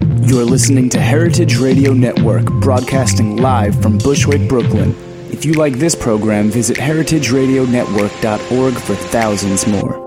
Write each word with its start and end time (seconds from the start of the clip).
You're 0.00 0.44
listening 0.44 0.88
to 0.90 1.00
Heritage 1.00 1.56
Radio 1.56 1.92
Network, 1.92 2.44
broadcasting 2.60 3.36
live 3.36 3.80
from 3.80 3.98
Bushwick, 3.98 4.48
Brooklyn. 4.48 4.94
If 5.30 5.44
you 5.44 5.52
like 5.54 5.74
this 5.74 5.94
program, 5.94 6.50
visit 6.50 6.76
heritageradionetwork.org 6.76 8.74
for 8.74 8.94
thousands 8.94 9.66
more. 9.66 10.04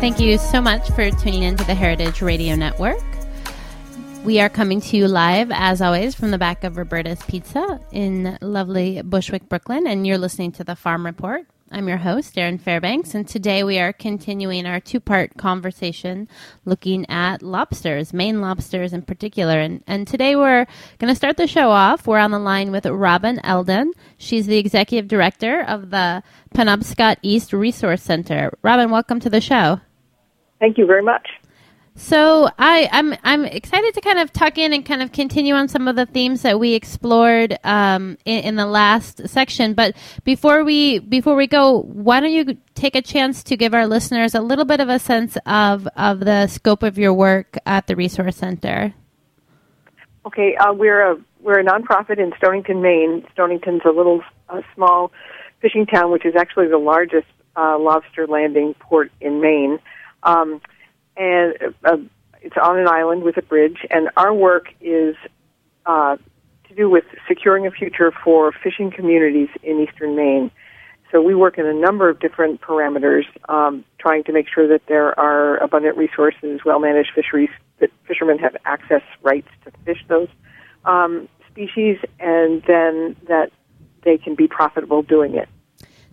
Thank 0.00 0.20
you 0.20 0.38
so 0.38 0.60
much 0.60 0.88
for 0.92 1.10
tuning 1.10 1.42
into 1.42 1.64
the 1.64 1.74
Heritage 1.74 2.22
Radio 2.22 2.54
Network. 2.54 3.17
We 4.28 4.40
are 4.40 4.50
coming 4.50 4.82
to 4.82 4.96
you 4.98 5.08
live, 5.08 5.50
as 5.50 5.80
always, 5.80 6.14
from 6.14 6.32
the 6.32 6.36
back 6.36 6.62
of 6.62 6.76
Roberta's 6.76 7.22
Pizza 7.22 7.80
in 7.90 8.36
lovely 8.42 9.00
Bushwick, 9.00 9.48
Brooklyn, 9.48 9.86
and 9.86 10.06
you're 10.06 10.18
listening 10.18 10.52
to 10.52 10.64
the 10.64 10.76
Farm 10.76 11.06
Report. 11.06 11.46
I'm 11.70 11.88
your 11.88 11.96
host, 11.96 12.36
Erin 12.36 12.58
Fairbanks, 12.58 13.14
and 13.14 13.26
today 13.26 13.64
we 13.64 13.78
are 13.78 13.90
continuing 13.90 14.66
our 14.66 14.80
two 14.80 15.00
part 15.00 15.38
conversation 15.38 16.28
looking 16.66 17.08
at 17.08 17.42
lobsters, 17.42 18.12
Maine 18.12 18.42
lobsters 18.42 18.92
in 18.92 19.00
particular. 19.00 19.58
And, 19.60 19.82
and 19.86 20.06
today 20.06 20.36
we're 20.36 20.66
going 20.98 21.10
to 21.10 21.16
start 21.16 21.38
the 21.38 21.46
show 21.46 21.70
off. 21.70 22.06
We're 22.06 22.18
on 22.18 22.30
the 22.30 22.38
line 22.38 22.70
with 22.70 22.84
Robin 22.84 23.40
Alden. 23.44 23.94
She's 24.18 24.46
the 24.46 24.58
executive 24.58 25.08
director 25.08 25.62
of 25.62 25.88
the 25.88 26.22
Penobscot 26.54 27.16
East 27.22 27.54
Resource 27.54 28.02
Center. 28.02 28.52
Robin, 28.60 28.90
welcome 28.90 29.20
to 29.20 29.30
the 29.30 29.40
show. 29.40 29.80
Thank 30.60 30.76
you 30.76 30.84
very 30.84 31.02
much. 31.02 31.26
So 31.98 32.48
I, 32.56 32.88
I'm 32.92 33.12
I'm 33.24 33.44
excited 33.44 33.92
to 33.94 34.00
kind 34.00 34.20
of 34.20 34.32
tuck 34.32 34.56
in 34.56 34.72
and 34.72 34.86
kind 34.86 35.02
of 35.02 35.10
continue 35.10 35.54
on 35.54 35.66
some 35.66 35.88
of 35.88 35.96
the 35.96 36.06
themes 36.06 36.42
that 36.42 36.60
we 36.60 36.74
explored 36.74 37.58
um, 37.64 38.16
in, 38.24 38.44
in, 38.44 38.54
the 38.54 38.66
last 38.66 39.28
section. 39.28 39.74
But 39.74 39.96
before 40.22 40.62
we 40.62 41.00
before 41.00 41.34
we 41.34 41.48
go, 41.48 41.82
why 41.82 42.20
don't 42.20 42.30
you 42.30 42.56
take 42.76 42.94
a 42.94 43.02
chance 43.02 43.42
to 43.42 43.56
give 43.56 43.74
our 43.74 43.88
listeners 43.88 44.36
a 44.36 44.40
little 44.40 44.64
bit 44.64 44.78
of 44.78 44.88
a 44.88 45.00
sense 45.00 45.36
of 45.44 45.88
of 45.96 46.20
the 46.20 46.46
scope 46.46 46.84
of 46.84 46.98
your 46.98 47.12
work 47.12 47.58
at 47.66 47.88
the 47.88 47.96
Resource 47.96 48.36
Center? 48.36 48.94
Okay, 50.24 50.54
uh, 50.54 50.72
we're 50.72 51.02
a 51.02 51.16
we're 51.40 51.58
a 51.58 51.64
nonprofit 51.64 52.20
in 52.20 52.32
Stonington, 52.38 52.80
Maine. 52.80 53.26
Stonington's 53.32 53.82
a 53.84 53.90
little 53.90 54.22
small 54.72 55.10
fishing 55.60 55.84
town, 55.84 56.12
which 56.12 56.24
is 56.24 56.36
actually 56.36 56.68
the 56.68 56.78
largest 56.78 57.26
uh, 57.56 57.76
lobster 57.76 58.28
landing 58.28 58.74
port 58.74 59.10
in 59.20 59.40
Maine. 59.40 59.80
Um, 60.22 60.60
and 61.18 61.54
uh, 61.84 61.96
it's 62.40 62.56
on 62.56 62.78
an 62.78 62.88
island 62.88 63.22
with 63.22 63.36
a 63.36 63.42
bridge, 63.42 63.78
and 63.90 64.08
our 64.16 64.32
work 64.32 64.66
is 64.80 65.16
uh, 65.86 66.16
to 66.68 66.74
do 66.74 66.88
with 66.88 67.04
securing 67.26 67.66
a 67.66 67.70
future 67.70 68.12
for 68.24 68.52
fishing 68.52 68.90
communities 68.90 69.48
in 69.62 69.80
eastern 69.80 70.14
Maine. 70.14 70.50
So 71.10 71.22
we 71.22 71.34
work 71.34 71.58
in 71.58 71.66
a 71.66 71.72
number 71.72 72.08
of 72.08 72.20
different 72.20 72.60
parameters, 72.60 73.24
um, 73.48 73.84
trying 73.98 74.24
to 74.24 74.32
make 74.32 74.46
sure 74.54 74.68
that 74.68 74.82
there 74.88 75.18
are 75.18 75.56
abundant 75.56 75.96
resources, 75.96 76.60
well-managed 76.64 77.12
fisheries, 77.14 77.48
that 77.80 77.90
fishermen 78.06 78.38
have 78.38 78.56
access 78.66 79.02
rights 79.22 79.48
to 79.64 79.72
fish 79.84 80.04
those 80.08 80.28
um, 80.84 81.28
species, 81.50 81.96
and 82.20 82.62
then 82.66 83.16
that 83.26 83.50
they 84.04 84.18
can 84.18 84.34
be 84.34 84.46
profitable 84.46 85.02
doing 85.02 85.34
it. 85.34 85.48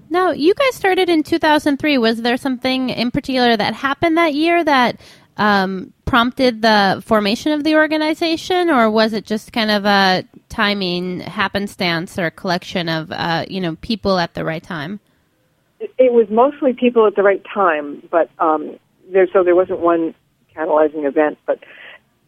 Now, 0.09 0.31
you 0.31 0.53
guys 0.53 0.75
started 0.75 1.09
in 1.09 1.23
2003. 1.23 1.97
Was 1.97 2.21
there 2.21 2.37
something 2.37 2.89
in 2.89 3.11
particular 3.11 3.57
that 3.57 3.73
happened 3.73 4.17
that 4.17 4.33
year 4.33 4.63
that 4.63 4.99
um, 5.37 5.93
prompted 6.05 6.61
the 6.61 7.03
formation 7.05 7.51
of 7.51 7.63
the 7.63 7.75
organization, 7.75 8.69
or 8.69 8.89
was 8.89 9.13
it 9.13 9.25
just 9.25 9.51
kind 9.51 9.71
of 9.71 9.85
a 9.85 10.23
timing 10.49 11.19
happenstance 11.19 12.17
or 12.17 12.27
a 12.27 12.31
collection 12.31 12.87
of 12.87 13.11
uh, 13.11 13.45
you 13.49 13.59
know 13.59 13.75
people 13.77 14.17
at 14.19 14.33
the 14.33 14.45
right 14.45 14.63
time? 14.63 14.99
It, 15.79 16.13
was 16.13 16.27
mostly 16.29 16.73
people 16.73 17.05
at 17.05 17.15
the 17.15 17.23
right 17.23 17.43
time, 17.53 18.01
but 18.09 18.29
um, 18.39 18.79
there 19.11 19.27
so 19.33 19.43
there 19.43 19.55
wasn't 19.55 19.79
one 19.79 20.15
catalyzing 20.55 21.05
event. 21.05 21.37
But 21.45 21.59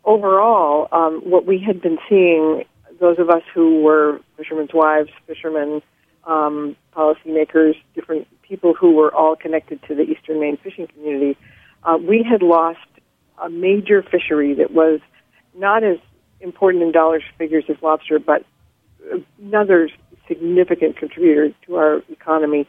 overall, 0.04 0.90
um, 0.92 1.22
what 1.24 1.46
we 1.46 1.60
had 1.60 1.82
been 1.82 1.98
seeing, 2.10 2.66
those 3.00 3.20
of 3.20 3.30
us 3.30 3.44
who 3.54 3.82
were 3.82 4.20
fishermen's 4.36 4.74
wives, 4.74 5.10
fishermen 5.28 5.82
um, 6.28 6.76
policymakers, 6.96 7.76
different 7.96 8.28
people 8.44 8.74
who 8.74 8.94
were 8.94 9.14
all 9.14 9.36
connected 9.36 9.82
to 9.88 9.96
the 9.96 10.04
Eastern 10.04 10.40
Maine 10.40 10.58
fishing 10.58 10.88
community, 10.88 11.38
uh, 11.84 11.98
we 11.98 12.24
had 12.24 12.42
lost 12.42 12.80
a 13.42 13.50
major 13.50 14.04
fishery 14.04 14.54
that 14.56 14.72
was 14.72 15.00
not 15.56 15.84
as 15.84 15.98
important 16.42 16.84
in 16.84 16.92
dollars 16.92 17.24
figures 17.38 17.64
as 17.70 17.78
lobster, 17.82 18.20
but 18.20 18.46
another 19.42 19.90
significant 20.28 20.98
contributor 20.98 21.54
to 21.66 21.76
our 21.76 22.02
economy, 22.10 22.68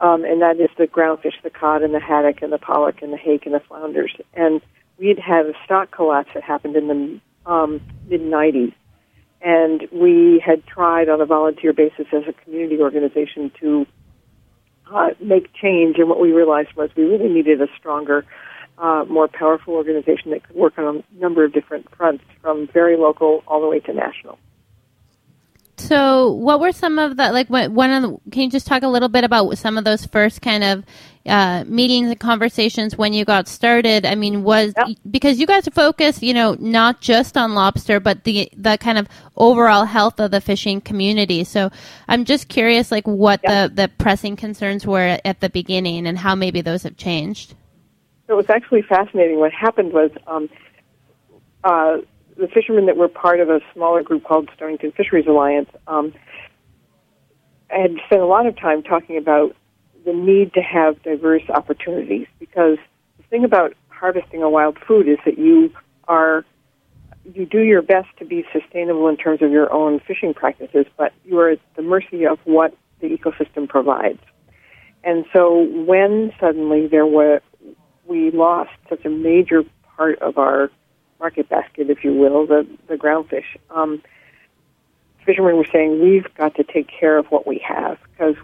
um, 0.00 0.24
and 0.24 0.40
that 0.40 0.58
is 0.58 0.70
the 0.78 0.86
groundfish, 0.86 1.40
the 1.42 1.50
cod 1.50 1.82
and 1.82 1.94
the 1.94 2.00
haddock 2.00 2.42
and 2.42 2.52
the 2.52 2.58
pollock 2.58 3.02
and 3.02 3.12
the 3.12 3.18
hake 3.18 3.44
and 3.46 3.54
the 3.54 3.60
flounders. 3.60 4.14
And 4.34 4.60
we 4.98 5.08
had 5.08 5.18
had 5.18 5.46
a 5.46 5.52
stock 5.64 5.90
collapse 5.90 6.30
that 6.34 6.42
happened 6.42 6.76
in 6.76 6.88
the 6.88 7.50
um, 7.50 7.80
mid 8.08 8.22
90s 8.22 8.72
and 9.46 9.86
we 9.92 10.42
had 10.44 10.66
tried 10.66 11.08
on 11.08 11.20
a 11.20 11.24
volunteer 11.24 11.72
basis 11.72 12.08
as 12.12 12.24
a 12.28 12.32
community 12.32 12.80
organization 12.80 13.52
to 13.60 13.86
uh, 14.92 15.10
make 15.20 15.54
change. 15.54 15.98
And 15.98 16.08
what 16.08 16.18
we 16.18 16.32
realized 16.32 16.70
was 16.74 16.90
we 16.96 17.04
really 17.04 17.28
needed 17.28 17.62
a 17.62 17.68
stronger, 17.78 18.26
uh, 18.78 19.04
more 19.08 19.28
powerful 19.28 19.74
organization 19.74 20.32
that 20.32 20.42
could 20.42 20.56
work 20.56 20.76
on 20.78 20.96
a 20.96 21.20
number 21.20 21.44
of 21.44 21.52
different 21.52 21.86
fronts, 21.96 22.24
from 22.42 22.66
very 22.74 22.96
local 22.96 23.44
all 23.46 23.60
the 23.60 23.68
way 23.68 23.78
to 23.78 23.92
national. 23.92 24.36
So, 25.86 26.32
what 26.32 26.58
were 26.58 26.72
some 26.72 26.98
of 26.98 27.16
the 27.16 27.30
like? 27.32 27.48
What 27.48 27.70
one 27.70 27.90
of 27.90 28.02
the, 28.02 28.30
can 28.30 28.42
you 28.42 28.50
just 28.50 28.66
talk 28.66 28.82
a 28.82 28.88
little 28.88 29.08
bit 29.08 29.22
about 29.22 29.56
some 29.56 29.78
of 29.78 29.84
those 29.84 30.04
first 30.04 30.42
kind 30.42 30.64
of 30.64 30.84
uh, 31.26 31.64
meetings 31.66 32.10
and 32.10 32.18
conversations 32.18 32.96
when 32.96 33.12
you 33.12 33.24
got 33.24 33.46
started? 33.46 34.04
I 34.04 34.16
mean, 34.16 34.42
was 34.42 34.74
yep. 34.76 34.96
because 35.08 35.38
you 35.38 35.46
guys 35.46 35.68
focus, 35.68 36.22
you 36.22 36.34
know, 36.34 36.56
not 36.58 37.00
just 37.00 37.36
on 37.36 37.54
lobster, 37.54 38.00
but 38.00 38.24
the 38.24 38.48
the 38.56 38.76
kind 38.78 38.98
of 38.98 39.06
overall 39.36 39.84
health 39.84 40.18
of 40.18 40.32
the 40.32 40.40
fishing 40.40 40.80
community. 40.80 41.44
So, 41.44 41.70
I'm 42.08 42.24
just 42.24 42.48
curious, 42.48 42.90
like, 42.90 43.06
what 43.06 43.40
yep. 43.44 43.70
the 43.70 43.82
the 43.82 43.88
pressing 43.88 44.34
concerns 44.34 44.86
were 44.86 45.20
at 45.24 45.40
the 45.40 45.50
beginning 45.50 46.08
and 46.08 46.18
how 46.18 46.34
maybe 46.34 46.62
those 46.62 46.82
have 46.82 46.96
changed. 46.96 47.54
So 48.26 48.32
it 48.32 48.36
was 48.36 48.50
actually 48.50 48.82
fascinating. 48.82 49.38
What 49.38 49.52
happened 49.52 49.92
was. 49.92 50.10
Um, 50.26 50.48
uh, 51.62 51.98
the 52.36 52.48
fishermen 52.48 52.86
that 52.86 52.96
were 52.96 53.08
part 53.08 53.40
of 53.40 53.48
a 53.48 53.60
smaller 53.72 54.02
group 54.02 54.24
called 54.24 54.48
Stonington 54.54 54.92
Fisheries 54.92 55.26
Alliance 55.26 55.70
um, 55.86 56.12
had 57.68 57.92
spent 58.06 58.22
a 58.22 58.26
lot 58.26 58.46
of 58.46 58.56
time 58.58 58.82
talking 58.82 59.16
about 59.16 59.56
the 60.04 60.12
need 60.12 60.54
to 60.54 60.60
have 60.60 61.02
diverse 61.02 61.42
opportunities 61.48 62.26
because 62.38 62.78
the 63.16 63.24
thing 63.24 63.44
about 63.44 63.74
harvesting 63.88 64.42
a 64.42 64.50
wild 64.50 64.78
food 64.86 65.08
is 65.08 65.18
that 65.24 65.38
you 65.38 65.72
are 66.06 66.44
you 67.34 67.44
do 67.44 67.60
your 67.60 67.82
best 67.82 68.08
to 68.18 68.24
be 68.24 68.44
sustainable 68.52 69.08
in 69.08 69.16
terms 69.16 69.42
of 69.42 69.50
your 69.50 69.72
own 69.72 69.98
fishing 70.06 70.32
practices, 70.32 70.86
but 70.96 71.12
you 71.24 71.38
are 71.40 71.50
at 71.50 71.58
the 71.74 71.82
mercy 71.82 72.24
of 72.24 72.38
what 72.44 72.72
the 73.00 73.08
ecosystem 73.08 73.68
provides. 73.68 74.20
And 75.02 75.24
so 75.32 75.64
when 75.64 76.32
suddenly 76.38 76.86
there 76.86 77.06
were 77.06 77.40
we 78.06 78.30
lost 78.30 78.70
such 78.88 79.04
a 79.04 79.08
major 79.08 79.64
part 79.96 80.20
of 80.20 80.38
our 80.38 80.70
market 81.20 81.48
basket, 81.48 81.90
if 81.90 82.04
you 82.04 82.14
will, 82.14 82.46
the 82.46 82.66
the 82.88 82.94
groundfish. 82.94 83.56
Um, 83.70 84.02
fishermen 85.24 85.56
were 85.56 85.66
saying 85.72 86.00
we've 86.02 86.32
got 86.34 86.54
to 86.54 86.64
take 86.64 86.88
care 86.88 87.18
of 87.18 87.26
what 87.26 87.46
we 87.46 87.58
have 87.58 87.98
because 88.12 88.36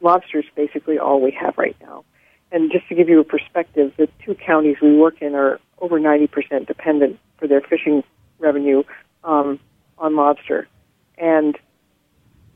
lobster 0.00 0.40
is 0.40 0.44
basically 0.54 0.98
all 0.98 1.20
we 1.20 1.30
have 1.32 1.56
right 1.56 1.76
now. 1.80 2.04
And 2.52 2.70
just 2.70 2.88
to 2.88 2.94
give 2.94 3.08
you 3.08 3.18
a 3.20 3.24
perspective, 3.24 3.92
the 3.96 4.08
two 4.24 4.34
counties 4.34 4.76
we 4.80 4.96
work 4.96 5.20
in 5.20 5.34
are 5.34 5.58
over 5.78 5.98
90% 5.98 6.66
dependent 6.66 7.18
for 7.38 7.48
their 7.48 7.60
fishing 7.60 8.04
revenue 8.38 8.82
um, 9.24 9.58
on 9.98 10.14
lobster. 10.14 10.68
And 11.18 11.58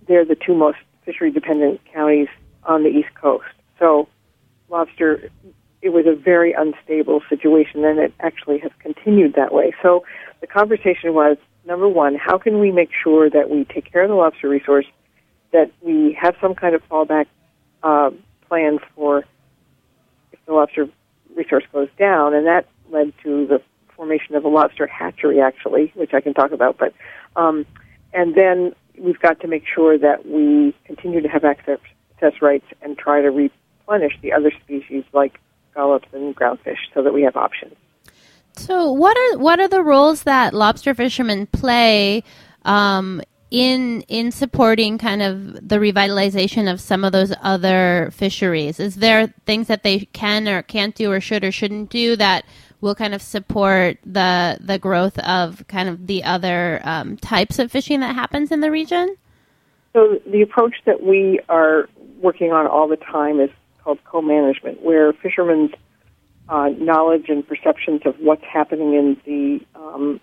they're 0.07 0.25
the 0.25 0.37
two 0.37 0.55
most 0.55 0.79
fishery 1.05 1.31
dependent 1.31 1.81
counties 1.93 2.29
on 2.65 2.83
the 2.83 2.89
East 2.89 3.15
Coast. 3.15 3.47
So 3.79 4.09
lobster, 4.69 5.31
it 5.83 5.91
was 5.91 6.07
a 6.07 6.15
very 6.15 6.53
unstable 6.53 7.23
situation, 7.29 7.85
and 7.85 7.99
it 7.99 8.13
actually 8.21 8.59
has 8.59 8.71
continued 8.81 9.35
that 9.35 9.53
way. 9.53 9.73
So 9.83 10.05
the 10.41 10.47
conversation 10.47 11.15
was 11.15 11.37
number 11.67 11.89
one, 11.89 12.15
how 12.17 12.39
can 12.39 12.59
we 12.59 12.71
make 12.71 12.91
sure 13.03 13.31
that 13.31 13.51
we 13.51 13.65
take 13.65 13.91
care 13.91 14.03
of 14.03 14.09
the 14.09 14.15
lobster 14.15 14.49
resource, 14.49 14.87
that 15.53 15.71
we 15.81 16.17
have 16.21 16.35
some 16.41 16.55
kind 16.55 16.75
of 16.75 16.83
fallback 16.89 17.27
uh, 17.83 18.11
plan 18.49 18.79
for 18.95 19.25
if 20.33 20.39
the 20.47 20.53
lobster 20.53 20.89
resource 21.35 21.65
goes 21.73 21.89
down, 21.99 22.35
and 22.35 22.47
that 22.47 22.67
led 22.91 23.13
to 23.23 23.47
the 23.47 23.63
formation 23.97 24.35
of 24.35 24.45
a 24.45 24.49
lobster 24.49 24.87
hatchery, 24.87 25.41
actually, 25.41 25.93
which 25.95 26.13
I 26.13 26.21
can 26.21 26.35
talk 26.35 26.53
about. 26.53 26.79
But 26.79 26.95
um, 27.37 27.67
and 28.13 28.35
then 28.35 28.75
we've 28.99 29.21
got 29.21 29.41
to 29.41 29.47
make 29.47 29.65
sure 29.67 29.97
that 29.99 30.27
we 30.27 30.75
continue 30.85 31.21
to 31.21 31.29
have 31.29 31.45
access 31.45 31.79
rights 32.43 32.67
and 32.83 32.99
try 32.99 33.23
to 33.23 33.31
replenish 33.31 34.13
the 34.21 34.33
other 34.33 34.53
species 34.63 35.05
like 35.13 35.39
scallops 35.71 36.09
and 36.13 36.35
groundfish, 36.35 36.79
so 36.95 37.03
that 37.03 37.13
we 37.13 37.23
have 37.23 37.37
options. 37.37 37.75
So, 38.57 38.91
what 38.93 39.17
are 39.17 39.39
what 39.39 39.61
are 39.61 39.69
the 39.69 39.83
roles 39.83 40.25
that 40.25 40.55
lobster 40.55 40.95
fishermen 40.95 41.47
play 41.47 42.23
um, 42.65 43.23
in 43.51 44.03
in 44.03 44.33
supporting 44.33 44.99
kind 44.99 45.23
of 45.23 45.69
the 45.69 45.77
revitalization 45.77 46.71
of 46.71 46.81
some 46.81 47.05
of 47.05 47.13
those 47.13 47.33
other 47.43 48.11
fisheries? 48.13 48.81
Is 48.81 48.97
there 48.97 49.33
things 49.47 49.69
that 49.69 49.83
they 49.83 50.01
can 50.13 50.49
or 50.49 50.63
can't 50.63 50.95
do, 50.95 51.11
or 51.11 51.21
should 51.21 51.45
or 51.45 51.53
shouldn't 51.53 51.91
do 51.91 52.17
that 52.17 52.45
will 52.81 52.95
kind 52.95 53.15
of 53.15 53.23
support 53.23 53.99
the 54.05 54.59
the 54.61 54.79
growth 54.79 55.19
of 55.21 55.65
kind 55.69 55.89
of 55.89 56.07
the 56.07 56.25
other 56.25 56.81
um, 56.85 57.17
types 57.17 57.59
of 57.59 57.71
fishing 57.71 58.01
that 58.01 58.15
happens 58.15 58.51
in 58.51 58.61
the 58.61 58.71
region? 58.71 59.17
So, 59.93 60.21
the 60.27 60.43
approach 60.43 60.75
that 60.87 61.03
we 61.03 61.41
are 61.49 61.89
working 62.21 62.53
on 62.53 62.67
all 62.67 62.89
the 62.89 62.97
time 62.97 63.41
is 63.41 63.51
called 63.83 63.99
co-management, 64.05 64.83
where 64.83 65.13
fishermen's 65.13 65.73
uh, 66.49 66.69
knowledge 66.79 67.27
and 67.29 67.47
perceptions 67.47 68.03
of 68.05 68.17
what's 68.19 68.45
happening 68.45 68.95
in 68.95 69.17
the 69.25 69.79
um, 69.79 70.21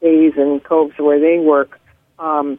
bays 0.00 0.32
and 0.36 0.62
coves 0.64 0.94
where 0.98 1.20
they 1.20 1.38
work 1.38 1.78
um, 2.18 2.58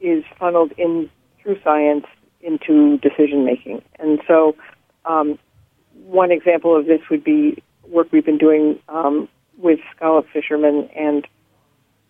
is 0.00 0.24
funneled 0.38 0.72
in 0.76 1.08
through 1.42 1.58
science 1.62 2.06
into 2.40 2.98
decision 2.98 3.44
making. 3.44 3.82
And 3.98 4.20
so, 4.26 4.56
um, 5.04 5.38
one 6.04 6.30
example 6.30 6.76
of 6.76 6.86
this 6.86 7.00
would 7.10 7.22
be 7.24 7.62
work 7.86 8.08
we've 8.12 8.24
been 8.24 8.38
doing 8.38 8.78
um, 8.88 9.28
with 9.56 9.78
scallop 9.94 10.26
fishermen 10.32 10.88
and 10.96 11.26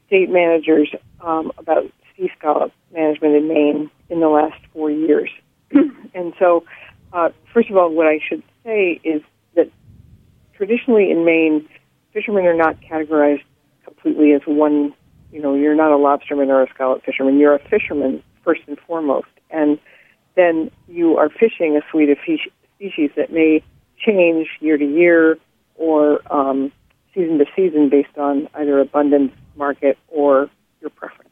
state 0.06 0.31
managers 0.31 0.94
um, 1.20 1.53
about 1.59 1.85
sea 2.17 2.31
scallop 2.38 2.73
management 2.93 3.35
in 3.35 3.49
Maine 3.49 3.91
in 4.09 4.20
the 4.20 4.29
last 4.29 4.61
four 4.73 4.91
years. 4.91 5.31
and 6.14 6.32
so, 6.38 6.64
uh, 7.12 7.31
first 7.53 7.70
of 7.70 7.76
all, 7.76 7.91
what 7.91 8.06
I 8.06 8.19
should 8.26 8.43
say 8.64 9.00
is 9.05 9.23
that 9.55 9.70
traditionally 10.55 11.11
in 11.11 11.25
Maine, 11.25 11.69
fishermen 12.12 12.47
are 12.47 12.55
not 12.55 12.81
categorized 12.81 13.44
completely 13.85 14.32
as 14.32 14.43
one. 14.47 14.94
You 15.32 15.41
know, 15.41 15.55
you're 15.55 15.75
not 15.75 15.93
a 15.93 15.97
lobsterman 15.97 16.49
or 16.49 16.62
a 16.62 16.69
scallop 16.70 17.05
fisherman. 17.05 17.38
You're 17.38 17.55
a 17.55 17.69
fisherman 17.69 18.23
first 18.44 18.62
and 18.67 18.79
foremost, 18.87 19.29
and 19.50 19.79
then 20.35 20.70
you 20.88 21.17
are 21.17 21.29
fishing 21.29 21.76
a 21.76 21.81
suite 21.91 22.11
of 22.11 22.19
fish, 22.19 22.49
species 22.76 23.11
that 23.17 23.32
may 23.32 23.62
change 23.99 24.49
year 24.61 24.76
to 24.76 24.85
year 24.85 25.38
or 25.76 26.20
um, 26.32 26.73
season 27.14 27.38
to 27.38 27.47
season 27.55 27.88
based 27.88 28.17
on 28.17 28.49
either 28.55 28.79
abundance, 28.81 29.32
market, 29.56 29.99
or 30.09 30.50
your 30.81 30.91
preference. 30.91 31.31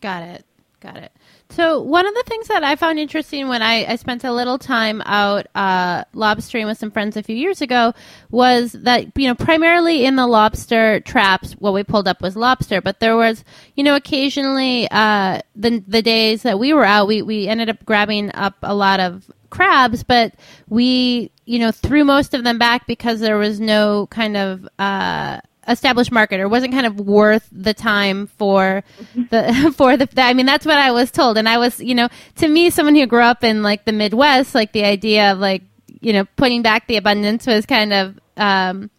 Got 0.00 0.22
it. 0.22 0.44
Got 0.80 0.96
it. 0.96 1.12
So 1.50 1.82
one 1.82 2.06
of 2.06 2.14
the 2.14 2.22
things 2.26 2.48
that 2.48 2.64
I 2.64 2.74
found 2.74 2.98
interesting 2.98 3.48
when 3.48 3.60
I, 3.60 3.84
I 3.84 3.96
spent 3.96 4.24
a 4.24 4.32
little 4.32 4.56
time 4.56 5.02
out 5.04 5.46
uh, 5.54 6.04
lobstering 6.14 6.64
with 6.64 6.78
some 6.78 6.90
friends 6.90 7.18
a 7.18 7.22
few 7.22 7.36
years 7.36 7.60
ago 7.60 7.92
was 8.30 8.72
that 8.72 9.08
you 9.14 9.28
know 9.28 9.34
primarily 9.34 10.06
in 10.06 10.16
the 10.16 10.26
lobster 10.26 11.00
traps, 11.00 11.52
what 11.52 11.74
we 11.74 11.84
pulled 11.84 12.08
up 12.08 12.22
was 12.22 12.34
lobster, 12.34 12.80
but 12.80 12.98
there 13.00 13.14
was 13.14 13.44
you 13.74 13.84
know 13.84 13.94
occasionally 13.94 14.88
uh, 14.90 15.40
the 15.54 15.84
the 15.86 16.00
days 16.00 16.44
that 16.44 16.58
we 16.58 16.72
were 16.72 16.86
out, 16.86 17.06
we 17.06 17.20
we 17.20 17.46
ended 17.46 17.68
up 17.68 17.84
grabbing 17.84 18.34
up 18.34 18.54
a 18.62 18.74
lot 18.74 19.00
of 19.00 19.30
crabs, 19.50 20.02
but 20.02 20.34
we 20.70 21.30
you 21.44 21.58
know 21.58 21.72
threw 21.72 22.04
most 22.04 22.32
of 22.32 22.42
them 22.42 22.56
back 22.56 22.86
because 22.86 23.20
there 23.20 23.36
was 23.36 23.60
no 23.60 24.06
kind 24.06 24.36
of 24.38 24.66
uh, 24.78 25.40
established 25.70 26.12
market 26.12 26.40
or 26.40 26.48
wasn't 26.48 26.72
kind 26.72 26.86
of 26.86 27.00
worth 27.00 27.48
the 27.52 27.74
time 27.74 28.26
for 28.26 28.82
the 29.30 29.72
for 29.76 29.96
the 29.96 30.08
I 30.16 30.34
mean 30.34 30.46
that's 30.46 30.66
what 30.66 30.78
I 30.78 30.90
was 30.90 31.10
told. 31.10 31.38
And 31.38 31.48
I 31.48 31.58
was 31.58 31.80
you 31.80 31.94
know 31.94 32.08
to 32.36 32.48
me 32.48 32.70
someone 32.70 32.94
who 32.94 33.06
grew 33.06 33.22
up 33.22 33.44
in 33.44 33.62
like 33.62 33.84
the 33.84 33.92
Midwest 33.92 34.54
like 34.54 34.72
the 34.72 34.84
idea 34.84 35.32
of 35.32 35.38
like 35.38 35.62
you 36.00 36.12
know 36.12 36.24
putting 36.36 36.62
back 36.62 36.86
the 36.86 36.96
abundance 36.96 37.46
was 37.46 37.66
kind 37.66 37.92
of 37.92 38.18
um, 38.36 38.90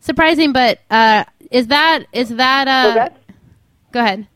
surprising. 0.00 0.52
But 0.52 0.80
uh, 0.90 1.24
is 1.50 1.68
that 1.68 2.04
is 2.12 2.30
that 2.30 2.68
uh, 2.68 2.94
well, 2.96 3.08
go 3.92 4.00
ahead. 4.00 4.26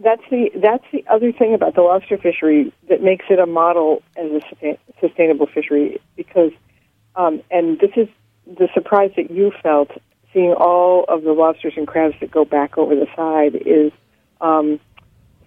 That's 0.00 0.22
the 0.30 0.50
that's 0.54 0.84
the 0.92 1.04
other 1.08 1.32
thing 1.32 1.54
about 1.54 1.74
the 1.74 1.82
lobster 1.82 2.18
fishery 2.18 2.72
that 2.88 3.02
makes 3.02 3.26
it 3.30 3.38
a 3.38 3.46
model 3.46 4.02
as 4.16 4.42
a 4.62 4.78
sustainable 5.00 5.46
fishery 5.46 6.00
because 6.16 6.52
um, 7.16 7.42
and 7.50 7.80
this 7.80 7.90
is 7.96 8.08
the 8.46 8.68
surprise 8.72 9.10
that 9.16 9.30
you 9.30 9.52
felt 9.62 9.90
seeing 10.32 10.52
all 10.52 11.04
of 11.08 11.22
the 11.22 11.32
lobsters 11.32 11.74
and 11.76 11.86
crabs 11.86 12.14
that 12.20 12.30
go 12.30 12.44
back 12.44 12.76
over 12.76 12.94
the 12.94 13.06
side 13.16 13.54
is 13.54 13.92
um, 14.40 14.78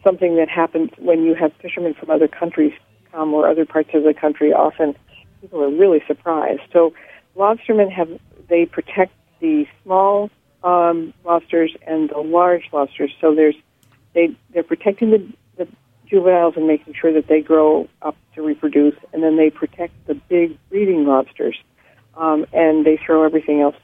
something 0.03 0.35
that 0.37 0.49
happens 0.49 0.89
when 0.97 1.23
you 1.23 1.35
have 1.35 1.53
fishermen 1.61 1.93
from 1.93 2.09
other 2.09 2.27
countries 2.27 2.73
come 3.11 3.33
or 3.33 3.47
other 3.47 3.65
parts 3.65 3.89
of 3.93 4.03
the 4.03 4.13
country. 4.13 4.53
Often 4.53 4.95
people 5.41 5.63
are 5.63 5.69
really 5.69 6.01
surprised. 6.07 6.61
So 6.71 6.93
lobstermen 7.35 7.91
have 7.91 8.09
they 8.49 8.65
protect 8.65 9.13
the 9.39 9.65
small 9.83 10.29
um, 10.63 11.13
lobsters 11.23 11.75
and 11.85 12.09
the 12.09 12.19
large 12.19 12.63
lobsters. 12.71 13.11
So 13.21 13.35
there's 13.35 13.55
they 14.13 14.35
they're 14.53 14.63
protecting 14.63 15.11
the, 15.11 15.27
the 15.57 15.67
juveniles 16.07 16.55
and 16.57 16.67
making 16.67 16.93
sure 16.99 17.13
that 17.13 17.27
they 17.27 17.41
grow 17.41 17.87
up 18.01 18.15
to 18.35 18.41
reproduce, 18.41 18.95
and 19.13 19.23
then 19.23 19.37
they 19.37 19.49
protect 19.49 19.93
the 20.07 20.15
big 20.15 20.57
breeding 20.69 21.05
lobsters, 21.05 21.57
um, 22.15 22.45
and 22.53 22.85
they 22.85 22.97
throw 22.97 23.23
everything 23.23 23.61
else 23.61 23.75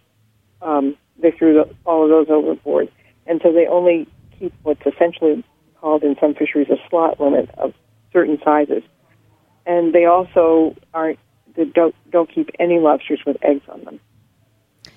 um, 0.62 0.96
they 1.20 1.32
threw 1.32 1.54
the, 1.54 1.76
all 1.86 2.04
of 2.04 2.10
those 2.10 2.28
overboard. 2.30 2.90
And 3.26 3.42
so 3.44 3.52
they 3.52 3.68
only 3.68 4.08
keep 4.40 4.54
what's 4.64 4.86
essentially 4.86 5.44
called 5.80 6.04
in 6.04 6.16
some 6.20 6.34
fisheries 6.34 6.70
a 6.70 6.78
slot 6.90 7.20
limit 7.20 7.50
of 7.58 7.74
certain 8.14 8.40
sizes. 8.44 8.84
And 9.66 9.94
they 9.94 10.06
also 10.06 10.76
aren't 10.94 11.20
they 11.56 11.66
don't 11.66 11.96
don't 12.12 12.34
keep 12.34 12.50
any 12.60 12.80
lobsters 12.80 13.20
with 13.26 13.38
eggs 13.42 13.64
on 13.68 13.84
them. 13.84 14.00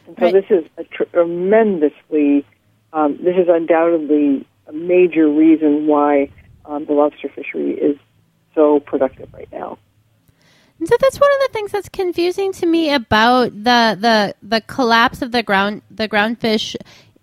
And 0.06 0.16
so 0.18 0.24
right. 0.26 0.32
this 0.32 0.44
is 0.50 0.64
a 0.76 0.84
tr- 0.84 1.04
tremendously 1.12 2.44
um, 2.92 3.18
this 3.22 3.36
is 3.36 3.48
undoubtedly 3.48 4.46
a 4.66 4.72
major 4.72 5.28
reason 5.28 5.86
why 5.86 6.30
um, 6.64 6.84
the 6.86 6.92
lobster 6.92 7.28
fishery 7.28 7.72
is 7.72 7.96
so 8.54 8.80
productive 8.80 9.32
right 9.32 9.48
now. 9.52 9.78
So 10.82 10.96
that's 10.98 11.20
one 11.20 11.30
of 11.30 11.40
the 11.40 11.52
things 11.52 11.72
that's 11.72 11.88
confusing 11.90 12.52
to 12.54 12.66
me 12.66 12.92
about 12.92 13.52
the 13.52 13.98
the 14.00 14.34
the 14.42 14.60
collapse 14.62 15.20
of 15.20 15.30
the 15.30 15.42
ground 15.42 15.82
the 15.90 16.08
groundfish 16.08 16.74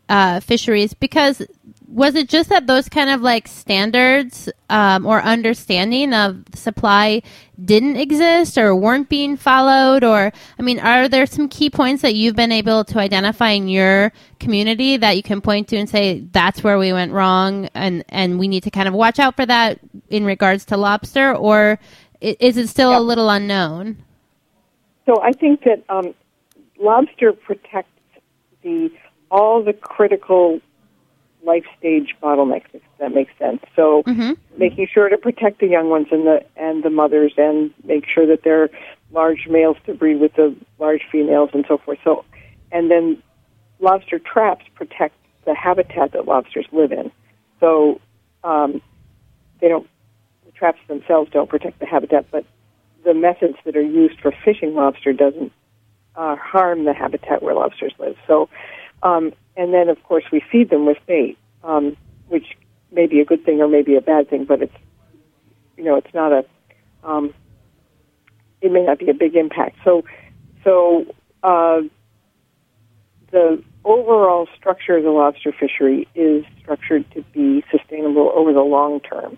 uh, 0.09 0.39
fisheries 0.41 0.93
because 0.93 1.41
was 1.87 2.15
it 2.15 2.29
just 2.29 2.49
that 2.49 2.67
those 2.67 2.89
kind 2.89 3.09
of 3.09 3.21
like 3.21 3.47
standards 3.47 4.49
um, 4.69 5.05
or 5.05 5.21
understanding 5.21 6.13
of 6.13 6.43
supply 6.53 7.23
didn't 7.63 7.95
exist 7.95 8.57
or 8.57 8.75
weren't 8.75 9.09
being 9.09 9.37
followed? 9.37 10.03
Or 10.03 10.31
i 10.59 10.61
mean 10.61 10.79
are 10.79 11.09
there 11.09 11.25
some 11.25 11.49
key 11.49 11.71
points 11.71 12.03
that 12.03 12.13
you've 12.13 12.35
been 12.35 12.51
able 12.51 12.83
to 12.85 12.99
identify 12.99 13.49
in 13.49 13.67
your 13.67 14.11
community 14.39 14.97
that 14.97 15.17
you 15.17 15.23
can 15.23 15.41
point 15.41 15.69
to 15.69 15.77
and 15.77 15.89
say 15.89 16.19
that's 16.31 16.63
where 16.63 16.77
we 16.77 16.93
went 16.93 17.11
wrong 17.11 17.69
and 17.73 18.05
and 18.09 18.37
we 18.37 18.47
need 18.47 18.63
to 18.63 18.71
kind 18.71 18.87
of 18.87 18.93
watch 18.93 19.17
out 19.17 19.35
for 19.35 19.47
that 19.47 19.79
in 20.09 20.25
regards 20.25 20.65
to 20.65 20.77
lobster? 20.77 21.33
Or 21.35 21.79
is 22.21 22.57
it 22.57 22.67
still 22.67 22.91
yeah. 22.91 22.99
a 22.99 23.01
little 23.01 23.29
unknown? 23.29 23.97
So 25.05 25.21
I 25.21 25.31
think 25.31 25.63
that 25.63 25.83
um, 25.89 26.13
lobster 26.79 27.31
protects 27.33 27.91
the 28.61 28.91
all 29.29 29.63
the 29.63 29.73
critical 29.73 30.59
life 31.43 31.65
stage 31.77 32.15
bottlenecks, 32.21 32.65
if 32.73 32.81
that 32.99 33.13
makes 33.13 33.31
sense. 33.37 33.61
So 33.75 34.03
Mm-hmm. 34.03 34.33
making 34.57 34.87
sure 34.93 35.09
to 35.09 35.17
protect 35.17 35.59
the 35.59 35.67
young 35.67 35.89
ones 35.89 36.07
and 36.11 36.25
the 36.25 36.43
and 36.55 36.83
the 36.83 36.89
mothers 36.89 37.33
and 37.37 37.73
make 37.83 38.05
sure 38.07 38.25
that 38.27 38.43
there 38.43 38.63
are 38.63 38.69
large 39.11 39.47
males 39.47 39.77
to 39.85 39.93
breed 39.93 40.19
with 40.19 40.33
the 40.35 40.55
large 40.79 41.01
females 41.11 41.49
and 41.53 41.65
so 41.67 41.77
forth. 41.77 41.99
So 42.03 42.25
and 42.71 42.91
then 42.91 43.21
lobster 43.79 44.19
traps 44.19 44.65
protect 44.75 45.15
the 45.45 45.55
habitat 45.55 46.11
that 46.11 46.25
lobsters 46.25 46.65
live 46.71 46.91
in. 46.91 47.11
So 47.59 48.01
um, 48.43 48.81
they 49.61 49.69
don't 49.69 49.87
traps 50.57 50.79
themselves 50.87 51.29
don't 51.31 51.49
protect 51.49 51.79
the 51.79 51.85
habitat, 51.85 52.25
but 52.31 52.45
the 53.03 53.13
methods 53.13 53.57
that 53.65 53.75
are 53.75 53.81
used 53.81 54.19
for 54.19 54.33
fishing 54.43 54.73
lobster 54.73 55.13
doesn't 55.13 55.51
uh, 56.15 56.35
harm 56.35 56.85
the 56.85 56.93
habitat 56.93 57.43
where 57.43 57.53
lobsters 57.53 57.93
live. 57.99 58.15
So, 58.25 58.49
um, 59.03 59.33
and 59.55 59.73
then 59.73 59.89
of 59.89 60.01
course 60.03 60.23
we 60.31 60.41
feed 60.51 60.69
them 60.69 60.85
with 60.85 60.97
bait, 61.05 61.37
um, 61.63 61.95
which 62.27 62.57
may 62.91 63.07
be 63.07 63.19
a 63.19 63.25
good 63.25 63.45
thing 63.45 63.61
or 63.61 63.67
maybe 63.67 63.95
a 63.95 64.01
bad 64.01 64.29
thing, 64.29 64.45
but 64.45 64.61
it's 64.61 64.75
you 65.77 65.83
know 65.83 65.95
it's 65.95 66.13
not 66.13 66.31
a 66.31 66.45
um, 67.03 67.33
it 68.61 68.71
may 68.71 68.83
not 68.83 68.99
be 68.99 69.09
a 69.09 69.13
big 69.13 69.35
impact. 69.35 69.77
So, 69.83 70.03
so 70.63 71.05
uh, 71.43 71.81
the 73.31 73.63
overall 73.85 74.47
structure 74.57 74.97
of 74.97 75.03
the 75.03 75.11
lobster 75.11 75.53
fishery 75.57 76.07
is 76.15 76.43
structured 76.59 77.09
to 77.11 77.21
be 77.33 77.63
sustainable 77.71 78.31
over 78.35 78.53
the 78.53 78.61
long 78.61 78.99
term. 78.99 79.37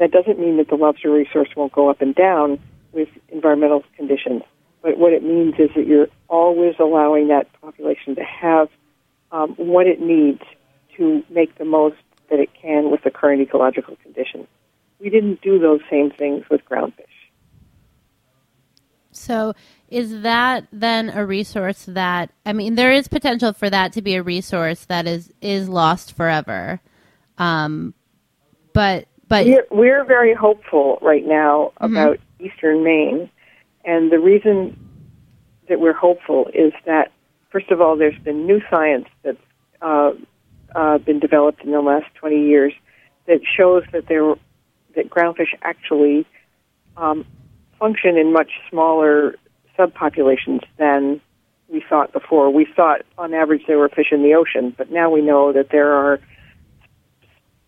That 0.00 0.10
doesn't 0.10 0.40
mean 0.40 0.56
that 0.56 0.68
the 0.68 0.76
lobster 0.76 1.12
resource 1.12 1.50
won't 1.54 1.72
go 1.72 1.90
up 1.90 2.00
and 2.00 2.14
down 2.14 2.58
with 2.92 3.08
environmental 3.28 3.84
conditions, 3.96 4.42
but 4.82 4.98
what 4.98 5.12
it 5.12 5.22
means 5.22 5.54
is 5.58 5.70
that 5.76 5.86
you're 5.86 6.08
always 6.28 6.74
allowing 6.80 7.28
that 7.28 7.46
population 7.60 8.16
to 8.16 8.24
have 8.24 8.68
um, 9.30 9.54
what 9.56 9.86
it 9.86 10.00
needs 10.00 10.40
to 10.96 11.22
make 11.30 11.56
the 11.58 11.64
most 11.64 11.96
that 12.30 12.40
it 12.40 12.48
can 12.60 12.90
with 12.90 13.02
the 13.02 13.10
current 13.10 13.42
ecological 13.42 13.96
conditions. 14.02 14.46
We 15.00 15.10
didn't 15.10 15.42
do 15.42 15.58
those 15.58 15.80
same 15.90 16.10
things 16.10 16.44
with 16.50 16.62
groundfish. 16.64 17.04
So, 19.12 19.54
is 19.88 20.22
that 20.22 20.66
then 20.72 21.10
a 21.10 21.26
resource 21.26 21.84
that 21.88 22.30
I 22.46 22.52
mean, 22.52 22.74
there 22.74 22.92
is 22.92 23.06
potential 23.06 23.52
for 23.52 23.68
that 23.68 23.92
to 23.94 24.02
be 24.02 24.14
a 24.14 24.22
resource 24.22 24.86
that 24.86 25.06
is 25.06 25.30
is 25.42 25.68
lost 25.68 26.16
forever, 26.16 26.80
um, 27.36 27.92
but 28.72 29.08
but 29.30 29.46
We're, 29.46 29.66
we're 29.70 30.04
very 30.04 30.34
hopeful 30.34 30.98
right 31.00 31.24
now 31.24 31.70
about 31.76 32.18
eastern 32.40 32.82
Maine, 32.82 33.30
and 33.84 34.10
the 34.10 34.18
reason 34.18 34.76
that 35.68 35.78
we're 35.78 35.94
hopeful 35.94 36.50
is 36.52 36.72
that, 36.84 37.12
first 37.50 37.70
of 37.70 37.80
all, 37.80 37.96
there's 37.96 38.18
been 38.18 38.44
new 38.44 38.60
science 38.68 39.06
that's 39.22 39.38
uh, 39.80 40.10
uh, 40.74 40.98
been 40.98 41.20
developed 41.20 41.62
in 41.62 41.70
the 41.70 41.80
last 41.80 42.12
20 42.16 42.44
years 42.44 42.72
that 43.26 43.40
shows 43.56 43.84
that 43.92 44.08
there 44.08 44.34
that 44.96 45.08
groundfish 45.08 45.54
actually 45.62 46.26
um, 46.96 47.24
function 47.78 48.16
in 48.16 48.32
much 48.32 48.50
smaller 48.68 49.36
subpopulations 49.78 50.62
than 50.76 51.20
we 51.68 51.84
thought 51.88 52.12
before. 52.12 52.50
We 52.52 52.66
thought, 52.66 53.02
on 53.16 53.32
average, 53.32 53.62
there 53.68 53.78
were 53.78 53.88
fish 53.88 54.08
in 54.10 54.24
the 54.24 54.34
ocean, 54.34 54.74
but 54.76 54.90
now 54.90 55.08
we 55.08 55.22
know 55.22 55.52
that 55.52 55.68
there 55.70 55.92
are 55.92 56.18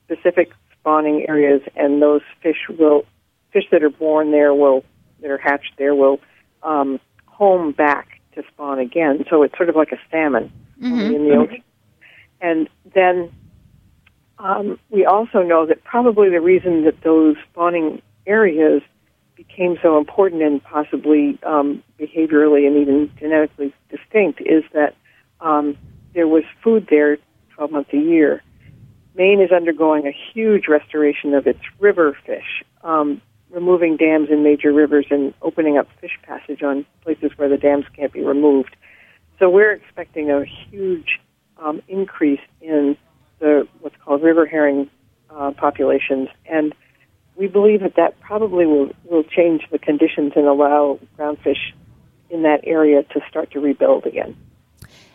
specific 0.07 0.50
spawning 0.83 1.27
areas, 1.29 1.62
and 1.77 2.03
those 2.03 2.23
fish 2.43 2.69
will 2.69 3.05
fish 3.53 3.65
that 3.71 3.83
are 3.83 3.91
born 3.91 4.33
there 4.33 4.53
will 4.53 4.85
that 5.21 5.31
are 5.31 5.39
hatched 5.39 5.75
there 5.79 5.95
will 5.95 6.19
um, 6.62 6.99
home 7.27 7.73
back 7.73 8.21
to 8.35 8.43
spawn 8.53 8.79
again. 8.79 9.25
So 9.31 9.43
it's 9.43 9.57
sort 9.57 9.69
of 9.69 9.77
like 9.77 9.93
a 9.93 9.99
salmon 10.11 10.53
only 10.83 11.15
in 11.15 11.25
the 11.25 11.37
ocean. 11.37 11.62
And 12.41 12.69
then 12.93 13.31
um, 14.39 14.79
we 14.91 15.05
also 15.05 15.43
know 15.43 15.67
that 15.67 15.85
probably 15.85 16.29
the 16.29 16.41
reason 16.41 16.85
that 16.85 17.01
those 17.03 17.37
spawning 17.51 18.03
areas 18.27 18.83
became 19.37 19.79
so 19.83 19.99
important 19.99 20.43
and 20.43 20.62
possibly 20.62 21.39
um, 21.45 21.83
behaviorally 21.99 22.67
and 22.67 22.77
even 22.77 23.11
genetically 23.19 23.73
distinct 23.91 24.41
is 24.41 24.65
that 24.73 24.95
um, 25.41 25.77
there 26.15 26.27
was 26.27 26.43
food 26.62 26.87
there 26.91 27.19
12 27.55 27.71
months 27.71 27.91
a 27.93 27.99
year. 27.99 28.43
Maine 29.14 29.40
is 29.40 29.52
undergoing 29.52 30.07
a 30.07 30.16
huge 30.33 30.69
restoration 30.69 31.35
of 31.35 31.47
its 31.47 31.61
river 31.78 32.16
fish, 32.25 32.62
um, 32.83 33.21
removing 33.50 33.97
dams 33.97 34.28
in 34.31 34.42
major 34.42 34.73
rivers 34.73 35.07
and 35.11 35.35
opening 35.42 35.76
up 35.76 35.87
fish 36.00 36.19
passage 36.23 36.62
on 36.62 36.87
places 37.02 37.31
where 37.37 37.49
the 37.49 37.59
dams 37.59 37.85
can't 37.95 38.12
be 38.12 38.23
removed. 38.23 38.75
So 39.38 39.50
we're 39.50 39.73
expecting 39.73 40.31
a 40.31 40.45
huge 40.45 41.21
um, 41.59 41.83
increase 41.88 42.40
in 42.61 42.97
the 43.38 43.69
what's 43.81 43.97
called 44.02 44.23
river 44.23 44.47
herring 44.47 44.88
uh, 45.31 45.52
populations, 45.52 46.28
and 46.47 46.75
we 47.37 47.49
believe 47.49 47.81
that 47.81 47.97
that 47.97 48.19
probably 48.21 48.66
will 48.66 48.90
will 49.04 49.25
change 49.25 49.62
the 49.71 49.78
conditions 49.78 50.33
and 50.37 50.47
allow 50.47 50.99
groundfish 51.19 51.73
in 52.31 52.42
that 52.42 52.61
area 52.64 53.02
to 53.02 53.21
start 53.28 53.50
to 53.52 53.61
rebuild 53.61 54.07
again. 54.07 54.37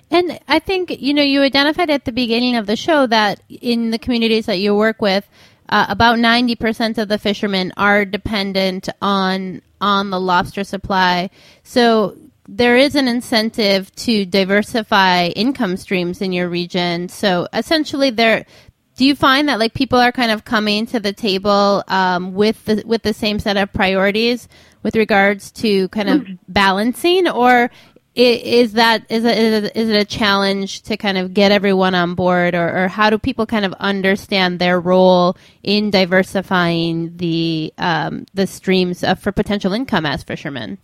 And 0.09 0.39
I 0.47 0.59
think, 0.59 1.01
you 1.01 1.13
know, 1.13 1.21
you 1.21 1.41
identified 1.41 1.89
at 1.89 2.05
the 2.05 2.11
beginning 2.11 2.55
of 2.55 2.65
the 2.65 2.75
show 2.75 3.07
that 3.07 3.41
in 3.49 3.91
the 3.91 3.99
communities 3.99 4.45
that 4.45 4.59
you 4.59 4.73
work 4.73 5.01
with, 5.01 5.27
uh, 5.69 5.85
about 5.89 6.17
90% 6.17 6.97
of 6.97 7.09
the 7.09 7.17
fishermen 7.17 7.73
are 7.77 8.05
dependent 8.05 8.89
on 9.01 9.61
on 9.79 10.09
the 10.09 10.19
lobster 10.19 10.63
supply. 10.63 11.29
So 11.63 12.17
there 12.47 12.77
is 12.77 12.95
an 12.95 13.07
incentive 13.07 13.93
to 13.95 14.25
diversify 14.25 15.27
income 15.27 15.77
streams 15.77 16.21
in 16.21 16.31
your 16.31 16.49
region. 16.49 17.09
So 17.09 17.47
essentially 17.53 18.09
there 18.09 18.45
do 18.95 19.05
you 19.05 19.15
find 19.15 19.47
that 19.47 19.59
like 19.59 19.73
people 19.75 19.99
are 19.99 20.11
kind 20.11 20.31
of 20.31 20.43
coming 20.43 20.87
to 20.87 20.99
the 20.99 21.13
table 21.13 21.83
um, 21.87 22.33
with 22.33 22.65
the 22.65 22.83
with 22.85 23.03
the 23.03 23.13
same 23.13 23.37
set 23.39 23.55
of 23.55 23.71
priorities 23.71 24.47
with 24.81 24.95
regards 24.95 25.51
to 25.51 25.87
kind 25.89 26.09
of 26.09 26.25
balancing 26.47 27.27
or 27.27 27.69
is 28.17 28.73
that 28.73 29.05
is 29.09 29.23
it, 29.23 29.37
is 29.37 29.63
it, 29.63 29.75
is 29.75 29.89
it 29.89 29.95
a 29.95 30.05
challenge 30.05 30.81
to 30.83 30.97
kind 30.97 31.17
of 31.17 31.33
get 31.33 31.51
everyone 31.51 31.93
on 31.93 32.15
board 32.15 32.55
or, 32.55 32.85
or 32.85 32.87
how 32.87 33.09
do 33.09 33.17
people 33.17 33.45
kind 33.45 33.65
of 33.65 33.73
understand 33.73 34.59
their 34.59 34.79
role 34.79 35.37
in 35.63 35.91
diversifying 35.91 37.15
the 37.17 37.73
um, 37.77 38.25
the 38.33 38.47
streams 38.47 39.03
of, 39.03 39.19
for 39.19 39.31
potential 39.31 39.73
income 39.73 40.05
as 40.05 40.23
fishermen 40.23 40.77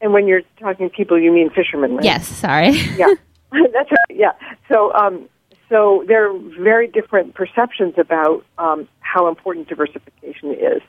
And 0.00 0.12
when 0.12 0.26
you're 0.26 0.42
talking 0.58 0.90
people, 0.90 1.18
you 1.18 1.32
mean 1.32 1.50
fishermen, 1.50 1.96
right? 1.96 2.04
yes 2.04 2.26
sorry 2.26 2.70
yeah, 2.96 3.14
that's 3.72 3.90
right. 3.90 4.16
Yeah. 4.16 4.32
So, 4.68 4.92
um, 4.94 5.28
so 5.68 6.04
there 6.06 6.30
are 6.30 6.38
very 6.58 6.88
different 6.88 7.34
perceptions 7.34 7.94
about 7.98 8.44
um, 8.58 8.88
how 9.00 9.28
important 9.28 9.68
diversification 9.68 10.52
is. 10.52 10.82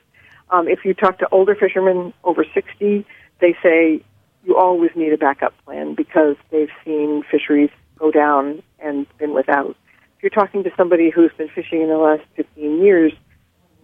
Um, 0.50 0.68
if 0.68 0.86
you 0.86 0.94
talk 0.94 1.20
to 1.20 1.28
older 1.32 1.56
fishermen 1.56 2.14
over 2.24 2.46
60, 2.54 3.06
they 3.40 3.56
say 3.62 4.02
you 4.48 4.56
always 4.56 4.92
need 4.96 5.12
a 5.12 5.18
backup 5.18 5.54
plan 5.66 5.94
because 5.94 6.38
they've 6.52 6.70
seen 6.86 7.22
fisheries 7.30 7.70
go 8.00 8.12
down 8.12 8.64
and 8.80 9.06
been 9.18 9.34
without. 9.34 9.76
If 10.16 10.24
you're 10.24 10.30
talking 10.30 10.64
to 10.64 10.72
somebody 10.78 11.10
who's 11.10 11.32
been 11.38 11.50
fishing 11.50 11.82
in 11.82 11.90
the 11.90 11.98
last 11.98 12.24
15 12.38 12.82
years, 12.82 13.12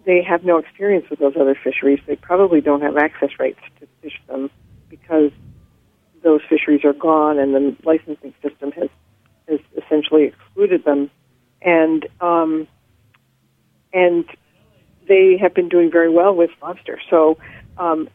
they 0.06 0.22
have 0.22 0.42
no 0.44 0.58
experience 0.58 1.06
with 1.10 1.18
those 1.18 1.34
other 1.38 1.54
fisheries. 1.62 2.00
They 2.06 2.16
probably 2.16 2.60
don't 2.60 2.80
have 2.80 2.96
access 2.96 3.30
rights 3.38 3.60
to 3.80 3.86
fish 4.02 4.18
them 4.26 4.50
because 4.88 5.30
those 6.22 6.40
fisheries 6.48 6.84
are 6.84 6.94
gone 6.94 7.38
and 7.38 7.54
the 7.54 7.76
licensing 7.84 8.32
system 8.42 8.72
has 8.72 8.88
has 9.48 9.60
essentially 9.76 10.24
excluded 10.24 10.84
them, 10.84 11.10
and 11.60 12.06
um, 12.22 12.66
and 13.92 14.24
they 15.06 15.36
have 15.38 15.52
been 15.52 15.68
doing 15.68 15.90
very 15.90 16.08
well 16.08 16.34
with 16.34 16.48
lobster. 16.62 16.98
So, 17.10 17.36
um, 17.76 18.08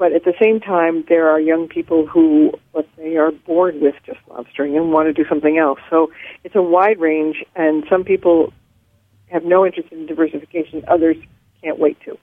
but 0.00 0.14
at 0.14 0.24
the 0.24 0.32
same 0.40 0.60
time, 0.60 1.04
there 1.10 1.28
are 1.28 1.38
young 1.38 1.68
people 1.68 2.06
who, 2.06 2.52
let's 2.72 2.88
say, 2.96 3.16
are 3.16 3.32
bored 3.32 3.82
with 3.82 3.94
just 4.06 4.18
lobstering 4.30 4.74
and 4.74 4.92
want 4.92 5.08
to 5.08 5.12
do 5.12 5.28
something 5.28 5.58
else. 5.58 5.78
So 5.90 6.10
it's 6.42 6.56
a 6.56 6.62
wide 6.62 6.98
range, 6.98 7.44
and 7.54 7.84
some 7.90 8.02
people 8.02 8.50
have 9.26 9.44
no 9.44 9.66
interest 9.66 9.92
in 9.92 10.06
diversification. 10.06 10.82
Others 10.88 11.18
can't 11.62 11.78
wait 11.78 11.98
to. 12.06 12.16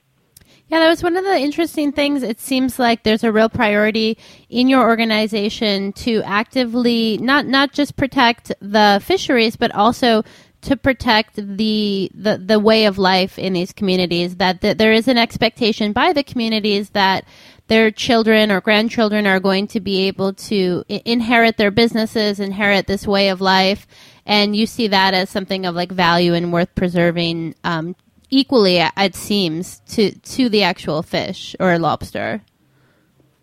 Yeah, 0.66 0.80
that 0.80 0.88
was 0.88 1.04
one 1.04 1.16
of 1.16 1.22
the 1.22 1.38
interesting 1.38 1.92
things. 1.92 2.24
It 2.24 2.40
seems 2.40 2.80
like 2.80 3.04
there's 3.04 3.22
a 3.22 3.30
real 3.30 3.48
priority 3.48 4.18
in 4.50 4.68
your 4.68 4.82
organization 4.82 5.92
to 5.92 6.20
actively 6.24 7.16
not 7.18 7.46
not 7.46 7.72
just 7.72 7.96
protect 7.96 8.52
the 8.60 9.00
fisheries, 9.04 9.54
but 9.54 9.72
also 9.72 10.24
to 10.62 10.76
protect 10.76 11.36
the 11.36 12.10
the, 12.14 12.38
the 12.38 12.58
way 12.58 12.86
of 12.86 12.98
life 12.98 13.38
in 13.38 13.52
these 13.52 13.72
communities. 13.72 14.36
That, 14.36 14.62
that 14.62 14.78
there 14.78 14.92
is 14.92 15.06
an 15.08 15.16
expectation 15.16 15.92
by 15.92 16.12
the 16.12 16.22
communities 16.22 16.90
that 16.90 17.24
their 17.68 17.90
children 17.90 18.50
or 18.50 18.60
grandchildren 18.60 19.26
are 19.26 19.40
going 19.40 19.66
to 19.68 19.80
be 19.80 20.08
able 20.08 20.32
to 20.34 20.84
I- 20.90 21.02
inherit 21.04 21.56
their 21.56 21.70
businesses, 21.70 22.40
inherit 22.40 22.86
this 22.86 23.06
way 23.06 23.28
of 23.28 23.40
life, 23.40 23.86
and 24.26 24.56
you 24.56 24.66
see 24.66 24.88
that 24.88 25.14
as 25.14 25.30
something 25.30 25.64
of 25.64 25.74
like 25.74 25.92
value 25.92 26.34
and 26.34 26.52
worth 26.52 26.74
preserving. 26.74 27.54
Um, 27.64 27.94
equally, 28.30 28.78
it 28.78 29.14
seems, 29.14 29.80
to 29.90 30.12
to 30.12 30.48
the 30.48 30.62
actual 30.62 31.02
fish 31.02 31.54
or 31.60 31.78
lobster. 31.78 32.42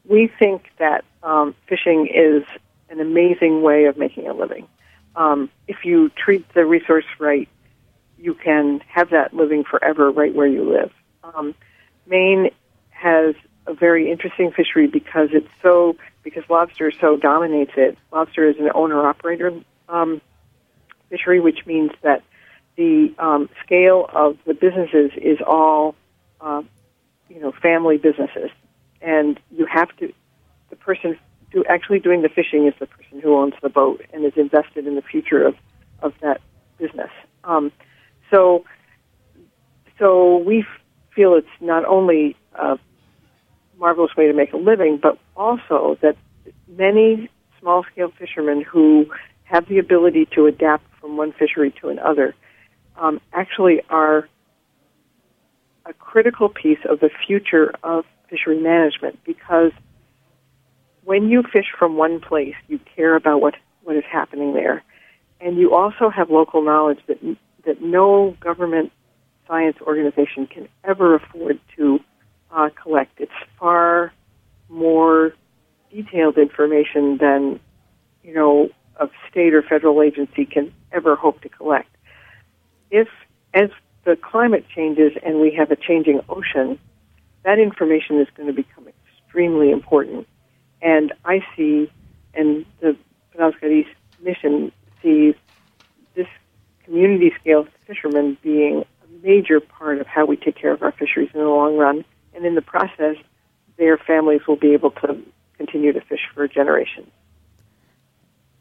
we 0.04 0.28
think 0.40 0.70
that 0.78 1.04
um, 1.24 1.56
fishing 1.68 2.08
is 2.08 2.44
an 2.90 3.00
amazing 3.00 3.62
way 3.62 3.86
of 3.86 3.98
making 3.98 4.28
a 4.28 4.34
living. 4.34 4.68
Um, 5.16 5.50
if 5.68 5.86
you 5.86 6.10
treat 6.10 6.48
the 6.54 6.66
resource 6.66 7.06
right, 7.20 7.50
you 8.20 8.34
can 8.34 8.82
have 8.88 9.10
that 9.10 9.34
living 9.34 9.64
forever 9.64 10.12
right 10.12 10.34
where 10.34 10.48
you 10.48 10.64
live. 10.70 10.92
Um, 11.24 11.56
Maine 12.06 12.52
has 12.90 13.34
a 13.68 13.74
very 13.74 14.12
interesting 14.12 14.52
fishery 14.52 14.88
because 14.88 15.30
it's 15.32 15.50
so 15.62 15.96
because 16.24 16.44
lobster 16.50 16.92
so 16.92 17.18
dominates 17.18 17.72
it. 17.78 17.98
Lobster 18.12 18.48
is 18.50 18.58
an 18.60 18.70
owner 18.74 19.08
operator 19.08 19.54
um, 19.90 20.22
fishery, 21.10 21.40
which 21.40 21.66
means 21.66 21.92
that 22.02 22.24
the 22.76 23.14
um, 23.20 23.50
scale 23.64 24.10
of 24.14 24.38
the 24.46 24.54
businesses 24.54 25.12
is 25.18 25.40
all 25.46 25.96
uh, 26.42 26.62
you 27.30 27.40
know 27.40 27.52
family 27.52 27.98
businesses, 27.98 28.50
and 29.02 29.40
you 29.52 29.66
have 29.66 29.96
to 29.98 30.14
the 30.70 30.76
person 30.76 31.18
do 31.52 31.64
actually 31.70 32.00
doing 32.00 32.22
the 32.22 32.30
fishing 32.30 32.68
is 32.68 32.74
the 32.80 32.88
person 32.88 33.22
who 33.22 33.36
owns 33.36 33.54
the 33.62 33.70
boat 33.70 34.04
and 34.14 34.26
is 34.26 34.34
invested 34.36 34.88
in 34.88 34.96
the 34.96 35.02
future 35.02 35.46
of 35.46 35.56
of 36.02 36.14
that 36.22 36.42
business. 36.78 37.12
Um, 37.44 37.72
so 38.32 38.66
so 40.00 40.38
we 40.38 40.66
feel 41.16 41.36
it's 41.36 41.48
not 41.62 41.86
only 41.86 42.36
a 42.54 42.78
marvelous 43.80 44.16
way 44.16 44.28
to 44.28 44.34
make 44.34 44.54
a 44.54 44.58
living, 44.58 45.00
but 45.02 45.18
also 45.36 45.98
that 46.02 46.16
many 46.68 47.30
small 47.60 47.84
scale 47.92 48.12
fishermen 48.18 48.62
who 48.62 49.06
have 49.44 49.68
the 49.68 49.78
ability 49.78 50.28
to 50.34 50.46
adapt 50.46 50.84
from 51.00 51.18
one 51.18 51.32
fishery 51.32 51.74
to 51.82 51.90
another 51.90 52.36
um, 52.98 53.20
actually 53.34 53.82
are 53.90 54.28
a 55.86 55.94
critical 55.94 56.50
piece 56.50 56.80
of 56.90 57.00
the 57.00 57.10
future 57.28 57.74
of 57.84 58.06
fishery 58.30 58.60
management 58.60 59.20
because 59.24 59.72
when 61.04 61.30
you 61.30 61.44
fish 61.44 61.68
from 61.78 61.98
one 61.98 62.20
place, 62.20 62.56
you 62.68 62.80
care 62.96 63.16
about 63.16 63.40
what, 63.40 63.56
what 63.84 63.96
is 63.96 64.04
happening 64.12 64.54
there. 64.54 64.84
And 65.40 65.58
you 65.58 65.76
also 65.76 66.10
have 66.10 66.32
local 66.32 66.64
knowledge 66.64 67.00
that, 67.08 67.20
that 67.66 67.82
no 67.82 68.36
government 68.40 68.92
science 69.48 69.78
organization 69.82 70.48
can 70.48 70.68
ever 70.84 71.16
afford 71.16 71.60
to 71.78 72.00
uh, 72.56 72.70
collect. 72.82 73.20
It's 73.20 73.32
far 73.60 74.14
more 74.70 75.34
detailed 75.92 76.38
information 76.38 77.18
than 77.18 77.60
you 78.24 78.34
know 78.34 78.70
a 79.00 79.10
state 79.30 79.54
or 79.54 79.62
federal 79.62 80.02
agency 80.02 80.46
can 80.46 80.74
ever 80.92 81.16
hope 81.16 81.42
to 81.42 81.50
collect. 81.50 81.90
If 82.90 83.10
as 83.54 83.70
the 84.06 84.16
climate 84.16 84.66
changes 84.74 85.12
and 85.24 85.42
we 85.42 85.54
have 85.58 85.70
a 85.72 85.76
changing 85.76 86.22
ocean, 86.30 86.80
that 87.44 87.60
information 87.60 88.20
is 88.20 88.28
going 88.36 88.48
to 88.48 88.54
become 88.54 88.88
extremely 88.88 89.72
important. 89.72 90.28
And 90.82 91.14
I 91.26 91.46
see, 91.56 91.92
and 92.34 92.66
the 92.80 92.96
Penobscot 93.34 93.72
East 93.72 93.90
mission 94.22 94.72
sees 95.02 95.36
this 96.16 96.28
community 96.86 97.34
scale 97.40 97.68
fishermen 97.86 98.38
being 98.42 98.86
a 99.04 99.26
major 99.26 99.60
part 99.60 100.00
of 100.00 100.08
how 100.08 100.26
we 100.26 100.38
take 100.38 100.56
care 100.56 100.72
of 100.72 100.82
our 100.84 100.92
fisheries 100.92 101.30
in 101.34 101.40
the 101.40 101.48
long 101.48 101.78
run. 101.78 102.06
And 102.36 102.46
in 102.46 102.56
the 102.56 102.62
process, 102.62 103.16
their 103.78 103.98
families 103.98 104.42
will 104.48 104.58
be 104.58 104.74
able 104.74 104.92
to 104.92 105.18
continue 105.58 105.94
to 105.94 106.02
fish 106.02 106.22
for 106.34 106.48
generations. 106.48 107.10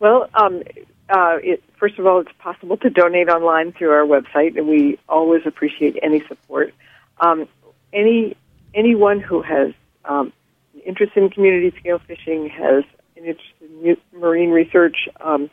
Well, 0.00 0.28
um, 0.34 0.62
uh, 1.08 1.36
it, 1.42 1.62
first 1.78 1.98
of 1.98 2.06
all, 2.06 2.20
it's 2.20 2.32
possible 2.38 2.76
to 2.78 2.90
donate 2.90 3.28
online 3.28 3.72
through 3.72 3.90
our 3.90 4.04
website, 4.04 4.56
and 4.56 4.66
we 4.66 4.98
always 5.08 5.42
appreciate 5.46 5.98
any 6.02 6.22
support. 6.26 6.74
Um, 7.20 7.46
any 7.92 8.36
anyone 8.74 9.20
who 9.20 9.42
has 9.42 9.72
um, 10.04 10.32
an 10.74 10.80
interest 10.80 11.12
in 11.16 11.28
community 11.28 11.76
scale 11.78 11.98
fishing, 11.98 12.48
has 12.48 12.84
an 13.16 13.24
interest 13.24 13.52
in 13.60 13.96
marine 14.18 14.50
research, 14.50 15.08
um, 15.20 15.50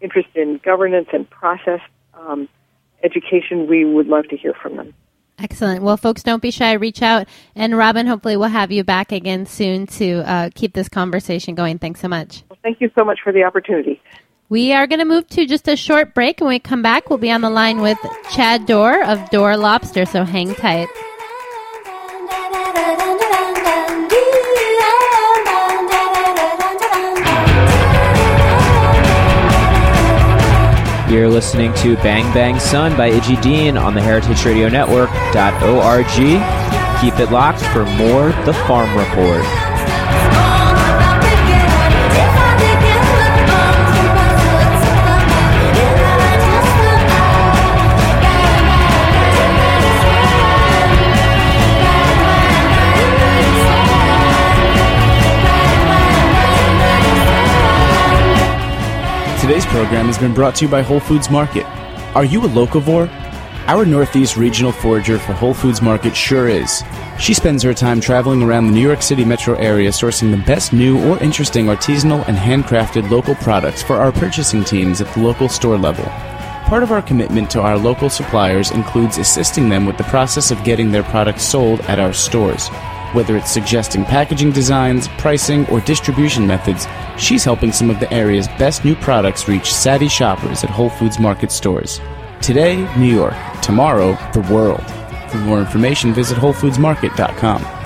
interest 0.00 0.28
in 0.34 0.60
governance 0.64 1.08
and 1.12 1.28
process 1.28 1.80
um, 2.14 2.48
education, 3.02 3.66
we 3.68 3.84
would 3.84 4.06
love 4.06 4.26
to 4.28 4.36
hear 4.36 4.54
from 4.54 4.76
them. 4.76 4.94
Excellent. 5.38 5.82
Well, 5.82 5.96
folks, 5.96 6.22
don't 6.22 6.42
be 6.42 6.50
shy. 6.50 6.72
Reach 6.72 7.02
out. 7.02 7.28
And 7.54 7.76
Robin, 7.76 8.06
hopefully, 8.06 8.36
we'll 8.36 8.48
have 8.48 8.72
you 8.72 8.84
back 8.84 9.12
again 9.12 9.46
soon 9.46 9.86
to 9.88 10.28
uh, 10.28 10.50
keep 10.54 10.74
this 10.74 10.88
conversation 10.88 11.54
going. 11.54 11.78
Thanks 11.78 12.00
so 12.00 12.08
much. 12.08 12.44
Well, 12.64 12.72
thank 12.72 12.80
you 12.80 12.90
so 12.94 13.04
much 13.04 13.20
for 13.22 13.32
the 13.32 13.44
opportunity. 13.44 14.00
We 14.48 14.72
are 14.72 14.86
going 14.86 14.98
to 14.98 15.04
move 15.04 15.26
to 15.28 15.46
just 15.46 15.68
a 15.68 15.76
short 15.76 16.14
break. 16.14 16.40
And 16.40 16.46
When 16.46 16.54
we 16.54 16.58
come 16.58 16.82
back, 16.82 17.08
we'll 17.08 17.18
be 17.18 17.30
on 17.30 17.40
the 17.40 17.50
line 17.50 17.80
with 17.80 17.98
Chad 18.30 18.66
Dorr 18.66 19.02
of 19.04 19.30
Dorr 19.30 19.56
Lobster, 19.56 20.04
so 20.04 20.24
hang 20.24 20.54
tight. 20.54 20.88
You're 31.10 31.28
listening 31.28 31.72
to 31.74 31.94
Bang 31.96 32.24
Bang 32.34 32.58
Sun 32.58 32.96
by 32.96 33.10
Idgy 33.10 33.40
Dean 33.40 33.76
on 33.78 33.94
the 33.94 34.00
Heritage 34.00 34.44
Radio 34.44 34.68
Network.org. 34.68 36.06
Keep 37.00 37.20
it 37.20 37.30
locked 37.30 37.60
for 37.60 37.84
more 37.84 38.30
The 38.44 38.54
Farm 38.66 38.96
Report. 38.96 39.63
Today's 59.44 59.66
program 59.66 60.06
has 60.06 60.16
been 60.16 60.32
brought 60.32 60.54
to 60.54 60.64
you 60.64 60.70
by 60.70 60.80
Whole 60.80 61.00
Foods 61.00 61.28
Market. 61.28 61.66
Are 62.16 62.24
you 62.24 62.42
a 62.46 62.48
locavore? 62.48 63.10
Our 63.66 63.84
Northeast 63.84 64.38
regional 64.38 64.72
forager 64.72 65.18
for 65.18 65.34
Whole 65.34 65.52
Foods 65.52 65.82
Market 65.82 66.16
sure 66.16 66.48
is. 66.48 66.82
She 67.18 67.34
spends 67.34 67.62
her 67.62 67.74
time 67.74 68.00
traveling 68.00 68.42
around 68.42 68.68
the 68.68 68.72
New 68.72 68.80
York 68.80 69.02
City 69.02 69.22
metro 69.22 69.54
area 69.56 69.90
sourcing 69.90 70.30
the 70.30 70.42
best 70.46 70.72
new 70.72 70.98
or 71.06 71.22
interesting 71.22 71.66
artisanal 71.66 72.26
and 72.26 72.38
handcrafted 72.38 73.10
local 73.10 73.34
products 73.34 73.82
for 73.82 73.96
our 73.96 74.12
purchasing 74.12 74.64
teams 74.64 75.02
at 75.02 75.12
the 75.12 75.20
local 75.20 75.50
store 75.50 75.76
level. 75.76 76.06
Part 76.64 76.82
of 76.82 76.90
our 76.90 77.02
commitment 77.02 77.50
to 77.50 77.60
our 77.60 77.76
local 77.76 78.08
suppliers 78.08 78.70
includes 78.70 79.18
assisting 79.18 79.68
them 79.68 79.84
with 79.84 79.98
the 79.98 80.04
process 80.04 80.52
of 80.52 80.64
getting 80.64 80.90
their 80.90 81.02
products 81.02 81.42
sold 81.42 81.82
at 81.82 81.98
our 81.98 82.14
stores. 82.14 82.70
Whether 83.14 83.36
it's 83.36 83.52
suggesting 83.52 84.04
packaging 84.04 84.50
designs, 84.50 85.06
pricing, 85.18 85.66
or 85.68 85.80
distribution 85.80 86.48
methods, 86.48 86.88
she's 87.16 87.44
helping 87.44 87.70
some 87.70 87.88
of 87.88 88.00
the 88.00 88.12
area's 88.12 88.48
best 88.58 88.84
new 88.84 88.96
products 88.96 89.46
reach 89.46 89.72
savvy 89.72 90.08
shoppers 90.08 90.64
at 90.64 90.70
Whole 90.70 90.90
Foods 90.90 91.20
Market 91.20 91.52
stores. 91.52 92.00
Today, 92.42 92.76
New 92.96 93.14
York. 93.14 93.34
Tomorrow, 93.62 94.18
the 94.32 94.40
world. 94.52 94.84
For 95.30 95.38
more 95.38 95.60
information, 95.60 96.12
visit 96.12 96.36
WholeFoodsMarket.com. 96.38 97.83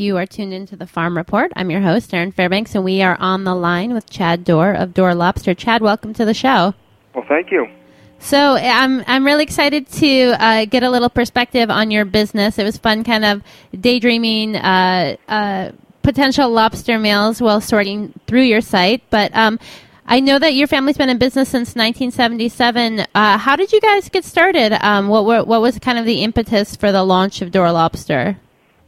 You 0.00 0.16
are 0.16 0.24
tuned 0.24 0.54
into 0.54 0.76
the 0.76 0.86
Farm 0.86 1.14
Report. 1.14 1.52
I'm 1.56 1.70
your 1.70 1.82
host, 1.82 2.14
Erin 2.14 2.32
Fairbanks, 2.32 2.74
and 2.74 2.82
we 2.82 3.02
are 3.02 3.18
on 3.20 3.44
the 3.44 3.54
line 3.54 3.92
with 3.92 4.08
Chad 4.08 4.44
Dorr 4.44 4.72
of 4.72 4.94
Dorr 4.94 5.14
Lobster. 5.14 5.52
Chad, 5.52 5.82
welcome 5.82 6.14
to 6.14 6.24
the 6.24 6.32
show. 6.32 6.72
Well, 7.14 7.26
thank 7.28 7.50
you. 7.50 7.66
So 8.18 8.54
I'm 8.56 9.04
I'm 9.06 9.26
really 9.26 9.42
excited 9.42 9.86
to 9.88 10.42
uh, 10.42 10.64
get 10.64 10.82
a 10.84 10.88
little 10.88 11.10
perspective 11.10 11.68
on 11.68 11.90
your 11.90 12.06
business. 12.06 12.58
It 12.58 12.64
was 12.64 12.78
fun, 12.78 13.04
kind 13.04 13.26
of 13.26 13.42
daydreaming 13.78 14.56
uh, 14.56 15.16
uh, 15.28 15.72
potential 16.00 16.48
lobster 16.48 16.98
meals 16.98 17.42
while 17.42 17.60
sorting 17.60 18.18
through 18.26 18.44
your 18.44 18.62
site. 18.62 19.02
But 19.10 19.36
um, 19.36 19.58
I 20.06 20.20
know 20.20 20.38
that 20.38 20.54
your 20.54 20.66
family's 20.66 20.96
been 20.96 21.10
in 21.10 21.18
business 21.18 21.50
since 21.50 21.74
1977. 21.74 23.00
Uh, 23.14 23.36
how 23.36 23.54
did 23.54 23.70
you 23.70 23.82
guys 23.82 24.08
get 24.08 24.24
started? 24.24 24.72
Um, 24.82 25.08
what 25.08 25.26
were, 25.26 25.44
what 25.44 25.60
was 25.60 25.78
kind 25.78 25.98
of 25.98 26.06
the 26.06 26.22
impetus 26.22 26.74
for 26.74 26.90
the 26.90 27.04
launch 27.04 27.42
of 27.42 27.50
Dorr 27.50 27.70
Lobster? 27.70 28.38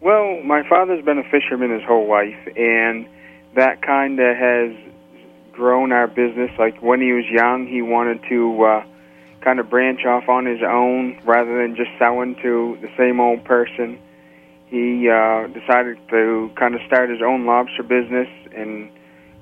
Well, 0.02 0.42
my 0.42 0.68
father's 0.68 1.04
been 1.04 1.18
a 1.18 1.30
fisherman 1.30 1.70
his 1.70 1.84
whole 1.86 2.08
life, 2.10 2.48
and 2.56 3.06
that 3.54 3.82
kind 3.82 4.18
of 4.18 4.36
has 4.36 4.74
grown 5.52 5.92
our 5.92 6.08
business. 6.08 6.50
Like 6.58 6.82
when 6.82 7.00
he 7.00 7.12
was 7.12 7.24
young, 7.30 7.68
he 7.68 7.82
wanted 7.82 8.20
to 8.28 8.64
uh, 8.64 8.84
kind 9.42 9.60
of 9.60 9.70
branch 9.70 10.04
off 10.04 10.28
on 10.28 10.44
his 10.44 10.58
own 10.60 11.20
rather 11.24 11.56
than 11.56 11.76
just 11.76 11.90
selling 12.00 12.34
to 12.42 12.78
the 12.82 12.88
same 12.98 13.20
old 13.20 13.44
person. 13.44 13.96
He 14.66 15.08
uh, 15.08 15.46
decided 15.46 15.98
to 16.10 16.50
kind 16.58 16.74
of 16.74 16.80
start 16.84 17.08
his 17.08 17.22
own 17.22 17.46
lobster 17.46 17.84
business, 17.84 18.26
and 18.56 18.90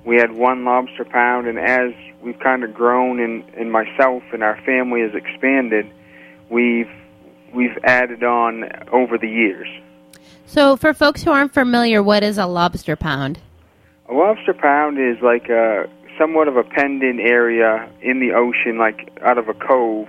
we 0.05 0.17
had 0.17 0.31
one 0.31 0.67
lobster 0.67 1.07
pound. 1.07 1.47
And 1.47 1.59
as 1.59 1.95
we've 2.21 2.39
kind 2.39 2.65
of 2.65 2.75
grown, 2.75 3.19
and, 3.19 3.45
and 3.57 3.73
myself 3.73 4.25
and 4.31 4.43
our 4.43 4.61
family 4.67 5.01
has 5.01 5.15
expanded, 5.15 5.91
we've 6.51 6.91
we've 7.55 7.79
added 7.83 8.23
on 8.23 8.65
over 8.93 9.17
the 9.17 9.27
years. 9.27 9.67
So, 10.51 10.75
for 10.75 10.93
folks 10.93 11.23
who 11.23 11.31
aren't 11.31 11.55
familiar, 11.55 12.03
what 12.03 12.25
is 12.25 12.37
a 12.37 12.45
lobster 12.45 12.97
pound? 12.97 13.39
A 14.09 14.13
lobster 14.13 14.53
pound 14.53 14.99
is 14.99 15.23
like 15.23 15.49
a 15.49 15.89
somewhat 16.19 16.49
of 16.49 16.57
a 16.57 16.65
penned-in 16.65 17.21
area 17.21 17.89
in 18.03 18.19
the 18.19 18.33
ocean, 18.33 18.77
like 18.77 19.17
out 19.23 19.39
of 19.39 19.49
a 19.49 19.55
cove, 19.55 20.09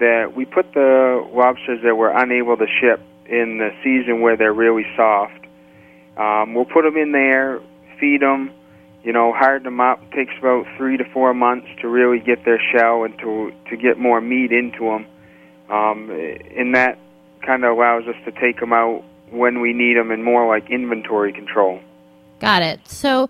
that 0.00 0.32
we 0.34 0.46
put 0.46 0.72
the 0.72 1.22
lobsters 1.34 1.80
that 1.84 1.98
we're 1.98 2.16
unable 2.16 2.56
to 2.56 2.64
ship 2.80 2.98
in 3.26 3.58
the 3.58 3.68
season 3.84 4.22
where 4.22 4.38
they're 4.38 4.54
really 4.54 4.86
soft. 4.96 5.44
Um, 6.16 6.54
we'll 6.54 6.64
put 6.64 6.84
them 6.84 6.96
in 6.96 7.12
there, 7.12 7.60
feed 8.00 8.22
them, 8.22 8.50
you 9.04 9.12
know, 9.12 9.34
harden 9.34 9.64
them 9.64 9.82
up. 9.82 10.00
Takes 10.12 10.32
about 10.38 10.64
three 10.78 10.96
to 10.96 11.04
four 11.12 11.34
months 11.34 11.66
to 11.82 11.88
really 11.88 12.20
get 12.20 12.42
their 12.46 12.58
shell 12.72 13.04
and 13.04 13.18
to 13.18 13.52
to 13.68 13.76
get 13.76 13.98
more 13.98 14.22
meat 14.22 14.50
into 14.50 14.86
them. 14.86 15.06
Um, 15.68 16.08
and 16.56 16.74
that 16.74 16.98
kind 17.44 17.64
of 17.64 17.76
allows 17.76 18.04
us 18.08 18.16
to 18.24 18.32
take 18.32 18.60
them 18.60 18.72
out 18.72 19.04
when 19.30 19.60
we 19.60 19.72
need 19.72 19.96
them 19.96 20.10
and 20.10 20.24
more 20.24 20.46
like 20.46 20.70
inventory 20.70 21.32
control. 21.32 21.80
Got 22.40 22.62
it. 22.62 22.86
So, 22.88 23.28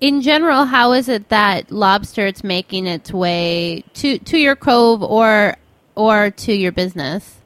in 0.00 0.22
general, 0.22 0.64
how 0.64 0.92
is 0.92 1.08
it 1.08 1.28
that 1.28 1.70
lobster 1.70 2.26
is 2.26 2.42
making 2.42 2.86
its 2.86 3.12
way 3.12 3.84
to 3.94 4.18
to 4.18 4.38
your 4.38 4.56
cove 4.56 5.02
or 5.02 5.56
or 5.94 6.30
to 6.30 6.52
your 6.52 6.72
business? 6.72 7.36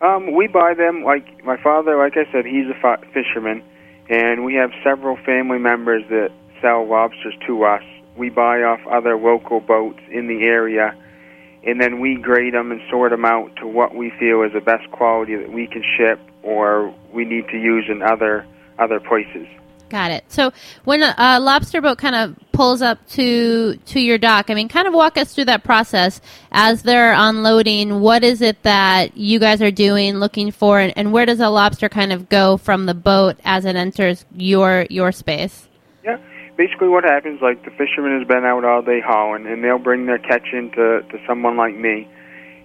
Um, 0.00 0.34
we 0.34 0.46
buy 0.46 0.74
them 0.74 1.04
like 1.04 1.44
my 1.44 1.56
father. 1.62 1.96
Like 1.96 2.16
I 2.16 2.30
said, 2.30 2.44
he's 2.44 2.66
a 2.66 2.78
fi- 2.80 3.02
fisherman, 3.14 3.62
and 4.08 4.44
we 4.44 4.54
have 4.54 4.70
several 4.84 5.16
family 5.24 5.58
members 5.58 6.02
that 6.10 6.30
sell 6.60 6.86
lobsters 6.86 7.34
to 7.46 7.64
us. 7.64 7.82
We 8.16 8.30
buy 8.30 8.62
off 8.62 8.80
other 8.86 9.16
local 9.16 9.60
boats 9.60 10.00
in 10.10 10.26
the 10.28 10.44
area, 10.44 10.94
and 11.64 11.80
then 11.80 12.00
we 12.00 12.16
grade 12.16 12.54
them 12.54 12.72
and 12.72 12.80
sort 12.90 13.10
them 13.10 13.24
out 13.24 13.56
to 13.56 13.66
what 13.66 13.94
we 13.94 14.10
feel 14.18 14.42
is 14.42 14.52
the 14.52 14.60
best 14.60 14.90
quality 14.90 15.36
that 15.36 15.52
we 15.52 15.66
can 15.66 15.82
ship 15.96 16.20
or 16.46 16.94
we 17.12 17.24
need 17.24 17.48
to 17.48 17.58
use 17.58 17.84
in 17.88 18.02
other 18.02 18.46
other 18.78 19.00
places. 19.00 19.46
Got 19.88 20.10
it. 20.10 20.24
So 20.28 20.52
when 20.84 21.02
a, 21.02 21.14
a, 21.16 21.38
lobster 21.38 21.80
boat 21.80 21.98
kind 21.98 22.16
of 22.16 22.34
pulls 22.50 22.82
up 22.82 23.06
to 23.10 23.76
to 23.76 24.00
your 24.00 24.18
dock, 24.18 24.50
I 24.50 24.54
mean, 24.54 24.68
kind 24.68 24.88
of 24.88 24.94
walk 24.94 25.16
us 25.16 25.32
through 25.32 25.44
that 25.44 25.62
process 25.62 26.20
as 26.50 26.82
they're 26.82 27.12
unloading. 27.12 28.00
What 28.00 28.24
is 28.24 28.40
it 28.40 28.60
that 28.64 29.16
you 29.16 29.38
guys 29.38 29.62
are 29.62 29.70
doing, 29.70 30.16
looking 30.16 30.50
for, 30.50 30.80
and, 30.80 30.92
and 30.96 31.12
where 31.12 31.24
does 31.24 31.38
a 31.38 31.48
lobster 31.48 31.88
kind 31.88 32.12
of 32.12 32.28
go 32.28 32.56
from 32.56 32.86
the 32.86 32.94
boat 32.94 33.36
as 33.44 33.64
it 33.64 33.76
enters 33.76 34.24
your 34.34 34.86
your 34.90 35.12
space? 35.12 35.68
Yeah, 36.04 36.18
basically 36.56 36.88
what 36.88 37.04
happens, 37.04 37.40
like 37.40 37.64
the 37.64 37.70
fisherman 37.70 38.18
has 38.18 38.26
been 38.26 38.44
out 38.44 38.64
all 38.64 38.82
day 38.82 39.00
hauling, 39.00 39.46
and 39.46 39.62
they'll 39.62 39.78
bring 39.78 40.06
their 40.06 40.18
catch 40.18 40.48
in 40.52 40.72
to, 40.72 41.02
to 41.02 41.18
someone 41.28 41.56
like 41.56 41.76
me, 41.76 42.08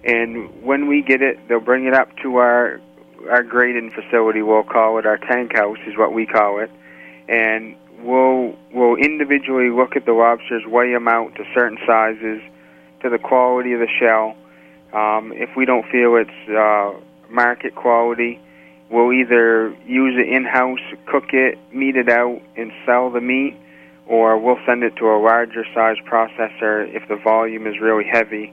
and 0.04 0.64
when 0.64 0.88
we 0.88 1.02
get 1.02 1.22
it, 1.22 1.38
they'll 1.48 1.60
bring 1.60 1.86
it 1.86 1.94
up 1.94 2.08
to 2.24 2.38
our 2.38 2.80
our 3.30 3.42
grading 3.42 3.90
facility. 3.90 4.42
We'll 4.42 4.62
call 4.62 4.98
it 4.98 5.06
our 5.06 5.18
tank 5.18 5.56
house, 5.56 5.78
is 5.86 5.96
what 5.96 6.12
we 6.12 6.26
call 6.26 6.60
it 6.60 6.70
and 7.28 7.76
we'll 8.02 8.54
we'll 8.72 8.96
individually 8.96 9.70
look 9.70 9.96
at 9.96 10.06
the 10.06 10.12
lobsters, 10.12 10.64
weigh 10.66 10.92
them 10.92 11.08
out 11.08 11.34
to 11.36 11.44
certain 11.54 11.78
sizes, 11.86 12.42
to 13.02 13.10
the 13.10 13.18
quality 13.18 13.72
of 13.72 13.80
the 13.80 13.88
shell. 14.00 14.36
Um, 14.92 15.32
if 15.34 15.56
we 15.56 15.64
don't 15.64 15.86
feel 15.90 16.16
it's 16.16 16.50
uh, 16.50 16.92
market 17.30 17.74
quality, 17.74 18.40
we'll 18.90 19.12
either 19.12 19.70
use 19.86 20.14
it 20.18 20.28
in 20.28 20.44
house, 20.44 20.80
cook 21.06 21.32
it, 21.32 21.58
meat 21.72 21.96
it 21.96 22.10
out, 22.10 22.42
and 22.56 22.72
sell 22.84 23.10
the 23.10 23.20
meat, 23.20 23.56
or 24.06 24.38
we'll 24.38 24.60
send 24.66 24.82
it 24.82 24.96
to 24.96 25.06
a 25.06 25.18
larger 25.18 25.64
size 25.74 25.96
processor 26.06 26.92
if 26.94 27.08
the 27.08 27.16
volume 27.16 27.66
is 27.66 27.80
really 27.80 28.04
heavy, 28.04 28.52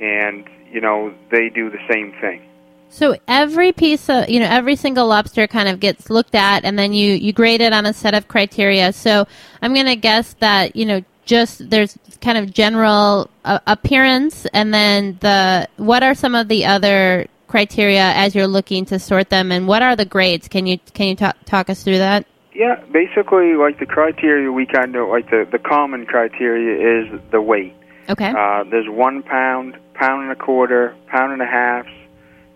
and 0.00 0.48
you 0.70 0.80
know 0.80 1.14
they 1.30 1.48
do 1.48 1.70
the 1.70 1.80
same 1.90 2.12
thing. 2.20 2.42
So 2.88 3.16
every 3.28 3.72
piece 3.72 4.08
of, 4.08 4.28
you 4.28 4.40
know, 4.40 4.46
every 4.46 4.76
single 4.76 5.06
lobster 5.06 5.46
kind 5.46 5.68
of 5.68 5.80
gets 5.80 6.08
looked 6.08 6.34
at 6.34 6.64
and 6.64 6.78
then 6.78 6.92
you, 6.92 7.12
you 7.12 7.32
grade 7.32 7.60
it 7.60 7.72
on 7.72 7.84
a 7.84 7.92
set 7.92 8.14
of 8.14 8.28
criteria. 8.28 8.92
So 8.92 9.26
I'm 9.60 9.74
going 9.74 9.86
to 9.86 9.96
guess 9.96 10.34
that, 10.40 10.76
you 10.76 10.86
know, 10.86 11.02
just 11.24 11.68
there's 11.68 11.98
kind 12.20 12.38
of 12.38 12.52
general 12.52 13.28
uh, 13.44 13.58
appearance 13.66 14.46
and 14.54 14.72
then 14.72 15.18
the, 15.20 15.68
what 15.76 16.02
are 16.02 16.14
some 16.14 16.34
of 16.34 16.48
the 16.48 16.64
other 16.64 17.26
criteria 17.48 18.12
as 18.14 18.34
you're 18.34 18.46
looking 18.46 18.84
to 18.86 18.98
sort 18.98 19.28
them 19.28 19.52
and 19.52 19.68
what 19.68 19.82
are 19.82 19.96
the 19.96 20.04
grades? 20.04 20.48
Can 20.48 20.66
you, 20.66 20.78
can 20.94 21.08
you 21.08 21.16
talk, 21.16 21.36
talk 21.44 21.68
us 21.68 21.82
through 21.82 21.98
that? 21.98 22.26
Yeah, 22.54 22.82
basically, 22.90 23.52
like 23.52 23.78
the 23.78 23.84
criteria, 23.84 24.50
we 24.50 24.64
kind 24.64 24.96
of 24.96 25.10
like 25.10 25.28
the 25.28 25.46
the 25.52 25.58
common 25.58 26.06
criteria 26.06 27.04
is 27.04 27.20
the 27.30 27.42
weight. 27.42 27.74
Okay. 28.08 28.30
Uh, 28.30 28.64
there's 28.64 28.88
one 28.88 29.22
pound, 29.22 29.76
pound 29.92 30.22
and 30.22 30.32
a 30.32 30.36
quarter, 30.36 30.96
pound 31.08 31.34
and 31.34 31.42
a 31.42 31.46
half, 31.46 31.84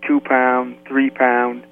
two 0.06 0.20
pound, 0.20 0.76
three 0.86 1.10
pound. 1.10 1.64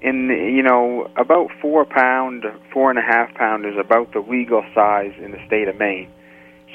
In 0.00 0.28
you 0.28 0.62
know 0.62 1.10
about 1.16 1.50
four 1.60 1.84
pound, 1.84 2.44
four 2.72 2.90
and 2.90 2.98
a 2.98 3.02
half 3.02 3.34
pound 3.34 3.66
is 3.66 3.76
about 3.76 4.12
the 4.12 4.20
legal 4.20 4.64
size 4.74 5.12
in 5.18 5.32
the 5.32 5.44
state 5.46 5.66
of 5.68 5.76
Maine. 5.76 6.08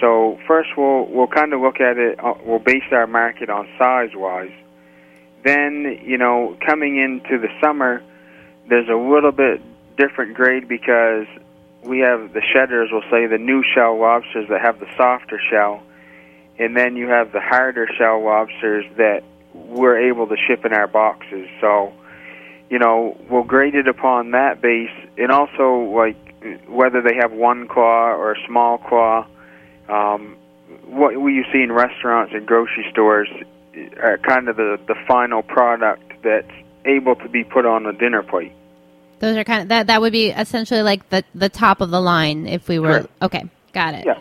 So 0.02 0.38
first 0.48 0.70
we'll 0.76 1.06
we'll 1.06 1.28
kind 1.28 1.54
of 1.54 1.62
look 1.62 1.80
at 1.80 1.98
it. 1.98 2.20
Uh, 2.20 2.34
we'll 2.44 2.60
base 2.60 2.84
our 2.92 3.08
market 3.08 3.50
on 3.50 3.68
size 3.78 4.10
wise. 4.14 4.52
Then 5.44 6.02
you 6.04 6.18
know 6.18 6.58
coming 6.66 6.98
into 6.98 7.40
the 7.40 7.50
summer, 7.62 8.04
there's 8.68 8.90
a 8.90 8.96
little 8.96 9.32
bit 9.32 9.62
different 9.98 10.34
grade 10.36 10.68
because 10.68 11.28
we 11.84 12.00
have 12.00 12.34
the 12.34 12.42
shedders. 12.42 12.90
We'll 12.92 13.10
say 13.10 13.28
the 13.28 13.38
new 13.38 13.64
shell 13.74 13.98
lobsters 14.00 14.50
that 14.50 14.62
have 14.62 14.80
the 14.80 14.88
softer 14.98 15.40
shell, 15.50 15.84
and 16.60 16.76
then 16.76 16.96
you 16.96 17.08
have 17.08 17.32
the 17.32 17.42
harder 17.42 17.88
shell 17.98 18.24
lobsters 18.24 18.86
that 18.98 19.24
we're 19.54 20.10
able 20.10 20.28
to 20.28 20.36
ship 20.48 20.66
in 20.66 20.74
our 20.74 20.88
boxes. 20.88 21.48
So, 21.62 21.94
you 22.70 22.80
know, 22.80 23.18
we'll 23.30 23.44
grade 23.44 23.76
it 23.76 23.88
upon 23.88 24.32
that 24.32 24.62
base, 24.62 24.92
and 25.18 25.32
also 25.32 25.92
like 25.96 26.18
whether 26.68 27.02
they 27.02 27.16
have 27.16 27.32
one 27.32 27.68
claw 27.68 28.12
or 28.14 28.34
a 28.34 28.48
small 28.48 28.78
claw. 28.78 29.28
Um, 29.90 30.38
what 30.86 31.12
you 31.12 31.44
see 31.52 31.62
in 31.62 31.72
restaurants 31.72 32.34
and 32.34 32.46
grocery 32.46 32.86
stores 32.92 33.30
are 34.02 34.18
kind 34.20 34.48
of 34.50 34.58
the 34.58 34.80
the 34.88 34.96
final 35.08 35.42
product 35.42 36.14
that's 36.24 36.52
able 36.86 37.16
to 37.16 37.30
be 37.30 37.44
put 37.44 37.66
on 37.66 37.86
a 37.86 37.94
dinner 37.94 38.24
plate. 38.24 38.52
Those 39.20 39.38
are 39.38 39.44
kind 39.44 39.62
of 39.62 39.68
that. 39.70 39.88
That 39.88 40.02
would 40.02 40.12
be 40.12 40.30
essentially 40.30 40.82
like 40.82 41.10
the 41.10 41.24
the 41.34 41.50
top 41.50 41.82
of 41.82 41.92
the 41.92 42.02
line 42.02 42.48
if 42.48 42.68
we 42.68 42.80
were 42.80 43.02
Correct. 43.02 43.10
okay. 43.22 43.44
Got 43.74 43.96
it. 43.96 44.06
Yeah. 44.06 44.20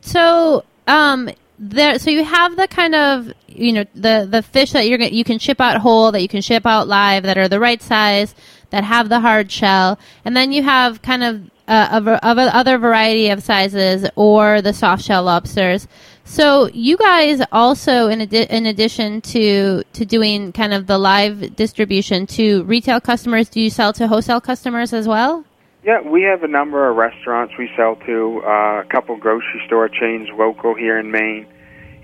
So, 0.00 0.64
um, 0.86 1.30
there 1.62 1.98
so 1.98 2.10
you 2.10 2.24
have 2.24 2.56
the 2.56 2.66
kind 2.66 2.94
of 2.94 3.32
you 3.46 3.72
know 3.72 3.84
the 3.94 4.26
the 4.28 4.42
fish 4.42 4.72
that 4.72 4.88
you're 4.88 4.98
you 5.00 5.24
can 5.24 5.38
ship 5.38 5.60
out 5.60 5.76
whole 5.76 6.10
that 6.10 6.22
you 6.22 6.28
can 6.28 6.40
ship 6.40 6.64
out 6.64 6.88
live 6.88 7.22
that 7.24 7.36
are 7.36 7.48
the 7.48 7.60
right 7.60 7.82
size 7.82 8.34
that 8.70 8.84
have 8.84 9.08
the 9.08 9.20
hard 9.20 9.52
shell. 9.52 9.98
And 10.24 10.36
then 10.36 10.52
you 10.52 10.62
have 10.62 11.02
kind 11.02 11.22
of 11.22 11.50
uh, 11.68 11.88
of, 11.92 12.08
of 12.08 12.38
other 12.38 12.78
variety 12.78 13.28
of 13.28 13.42
sizes 13.42 14.08
or 14.16 14.60
the 14.60 14.72
soft 14.72 15.04
shell 15.04 15.22
lobsters. 15.22 15.86
So 16.24 16.68
you 16.72 16.96
guys 16.96 17.42
also 17.52 18.08
in, 18.08 18.22
adi- 18.22 18.46
in 18.50 18.66
addition 18.66 19.20
to 19.22 19.82
to 19.92 20.04
doing 20.04 20.52
kind 20.52 20.72
of 20.72 20.86
the 20.86 20.98
live 20.98 21.54
distribution 21.56 22.26
to 22.28 22.64
retail 22.64 23.00
customers 23.00 23.48
do 23.48 23.60
you 23.60 23.70
sell 23.70 23.92
to 23.94 24.06
wholesale 24.06 24.40
customers 24.40 24.92
as 24.92 25.08
well 25.08 25.44
Yeah, 25.82 26.02
we 26.02 26.22
have 26.22 26.42
a 26.42 26.48
number 26.48 26.88
of 26.90 26.96
restaurants 26.96 27.54
we 27.58 27.70
sell 27.74 27.96
to, 27.96 28.42
uh, 28.44 28.80
a 28.80 28.84
couple 28.90 29.16
grocery 29.16 29.62
store 29.66 29.88
chains 29.88 30.28
local 30.34 30.74
here 30.74 30.98
in 30.98 31.10
Maine, 31.10 31.46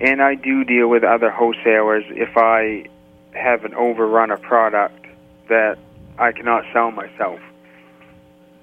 and 0.01 0.23
I 0.23 0.35
do 0.35 0.65
deal 0.65 0.89
with 0.89 1.05
other 1.05 1.31
wholesalers 1.31 2.05
if 2.09 2.37
I 2.37 2.87
have 3.35 3.67
an 3.67 3.75
overrun 3.75 4.31
of 4.31 4.41
product 4.41 5.07
that 5.49 5.79
I 6.19 6.33
cannot 6.33 6.65
sell 6.73 6.91
myself. 6.91 7.39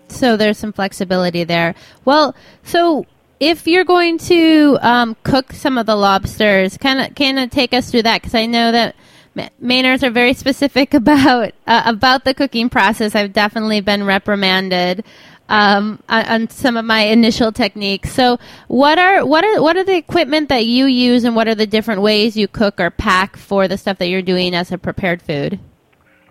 So 0.07 0.35
there's 0.35 0.57
some 0.57 0.73
flexibility 0.73 1.43
there. 1.43 1.75
Well, 2.05 2.35
so 2.63 3.05
if 3.39 3.67
you're 3.67 3.83
going 3.83 4.17
to 4.19 4.79
um, 4.81 5.15
cook 5.23 5.53
some 5.53 5.77
of 5.77 5.85
the 5.85 5.95
lobsters, 5.95 6.77
kind 6.77 6.99
of 6.99 7.15
kind 7.15 7.37
of 7.39 7.51
take 7.51 7.73
us 7.73 7.91
through 7.91 8.03
that 8.03 8.21
because 8.21 8.35
I 8.35 8.45
know 8.45 8.71
that 8.71 8.95
Ma- 9.35 9.49
Mainers 9.61 10.03
are 10.03 10.09
very 10.11 10.33
specific 10.33 10.93
about 11.01 11.53
uh, 11.67 11.83
about 11.85 12.25
the 12.25 12.33
cooking 12.33 12.69
process. 12.69 13.15
I've 13.15 13.33
definitely 13.33 13.81
been 13.81 14.05
reprimanded 14.05 15.03
um, 15.49 16.01
on, 16.09 16.25
on 16.25 16.49
some 16.49 16.77
of 16.77 16.85
my 16.85 17.01
initial 17.01 17.51
techniques. 17.51 18.11
So, 18.11 18.39
what 18.67 18.97
are 18.97 19.25
what 19.25 19.43
are 19.43 19.61
what 19.61 19.77
are 19.77 19.83
the 19.83 19.95
equipment 19.95 20.49
that 20.49 20.65
you 20.65 20.85
use, 20.85 21.23
and 21.23 21.35
what 21.35 21.47
are 21.47 21.55
the 21.55 21.67
different 21.67 22.01
ways 22.01 22.35
you 22.37 22.47
cook 22.47 22.79
or 22.79 22.89
pack 22.89 23.37
for 23.37 23.67
the 23.67 23.77
stuff 23.77 23.97
that 23.99 24.07
you're 24.07 24.21
doing 24.21 24.55
as 24.55 24.71
a 24.71 24.77
prepared 24.77 25.21
food? 25.21 25.59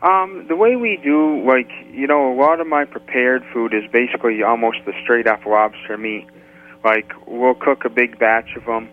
Um, 0.03 0.47
the 0.49 0.57
way 0.57 0.75
we 0.75 0.99
do, 1.01 1.47
like, 1.47 1.71
you 1.93 2.09
know, 2.09 2.33
a 2.33 2.35
lot 2.35 2.61
of 2.61 2.67
my 2.67 2.85
prepared 2.85 3.45
food 3.53 3.73
is 3.73 3.85
basically 3.93 4.43
almost 4.43 4.79
the 4.85 4.93
straight 5.05 5.29
up 5.29 5.47
lobster 5.47 5.97
meat. 5.97 6.27
Like, 6.85 7.12
we'll 7.29 7.55
cook 7.55 7.85
a 7.85 7.88
big 7.88 8.19
batch 8.19 8.57
of 8.57 8.65
them, 8.65 8.88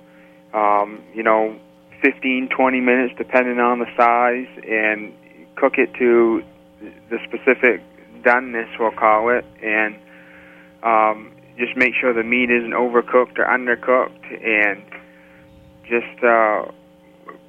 um, 0.53 1.01
you 1.15 1.23
know, 1.23 1.59
15, 2.01 2.49
20 2.49 2.79
minutes, 2.79 3.13
depending 3.17 3.59
on 3.59 3.79
the 3.79 3.87
size, 3.97 4.47
and 4.67 5.13
cook 5.55 5.77
it 5.77 5.93
to 5.95 6.43
the 7.09 7.17
specific 7.27 7.81
doneness, 8.23 8.67
we'll 8.79 8.91
call 8.91 9.29
it, 9.29 9.45
and 9.61 9.95
um, 10.83 11.31
just 11.57 11.75
make 11.75 11.93
sure 11.99 12.13
the 12.13 12.23
meat 12.23 12.49
isn't 12.49 12.71
overcooked 12.71 13.37
or 13.37 13.45
undercooked, 13.45 14.45
and 14.45 14.81
just 15.83 16.23
uh, 16.23 16.71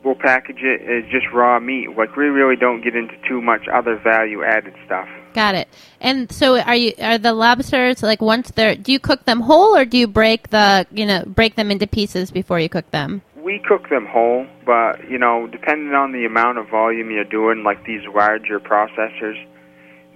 we'll 0.02 0.14
package 0.14 0.62
it 0.62 0.82
as 0.82 1.10
just 1.10 1.26
raw 1.32 1.58
meat. 1.60 1.96
Like 1.96 2.16
we 2.16 2.26
really 2.26 2.56
don't 2.56 2.82
get 2.82 2.96
into 2.96 3.14
too 3.28 3.40
much 3.40 3.68
other 3.68 3.96
value 3.96 4.42
added 4.42 4.74
stuff. 4.84 5.08
Got 5.32 5.54
it. 5.54 5.68
And 6.00 6.30
so, 6.32 6.58
are 6.58 6.74
you 6.74 6.92
are 7.00 7.18
the 7.18 7.32
lobsters 7.32 8.02
like 8.02 8.20
once 8.20 8.50
they're? 8.50 8.74
Do 8.74 8.90
you 8.90 8.98
cook 8.98 9.24
them 9.24 9.40
whole, 9.40 9.76
or 9.76 9.84
do 9.84 9.96
you 9.96 10.08
break 10.08 10.50
the 10.50 10.86
you 10.90 11.06
know 11.06 11.24
break 11.24 11.54
them 11.54 11.70
into 11.70 11.86
pieces 11.86 12.30
before 12.30 12.58
you 12.58 12.68
cook 12.68 12.90
them? 12.90 13.22
We 13.42 13.58
cook 13.66 13.88
them 13.88 14.06
whole, 14.06 14.46
but 14.66 15.08
you 15.08 15.18
know, 15.18 15.46
depending 15.46 15.94
on 15.94 16.12
the 16.12 16.24
amount 16.24 16.58
of 16.58 16.68
volume 16.68 17.10
you're 17.10 17.24
doing, 17.24 17.62
like 17.64 17.84
these 17.84 18.02
larger 18.14 18.60
processors, 18.60 19.42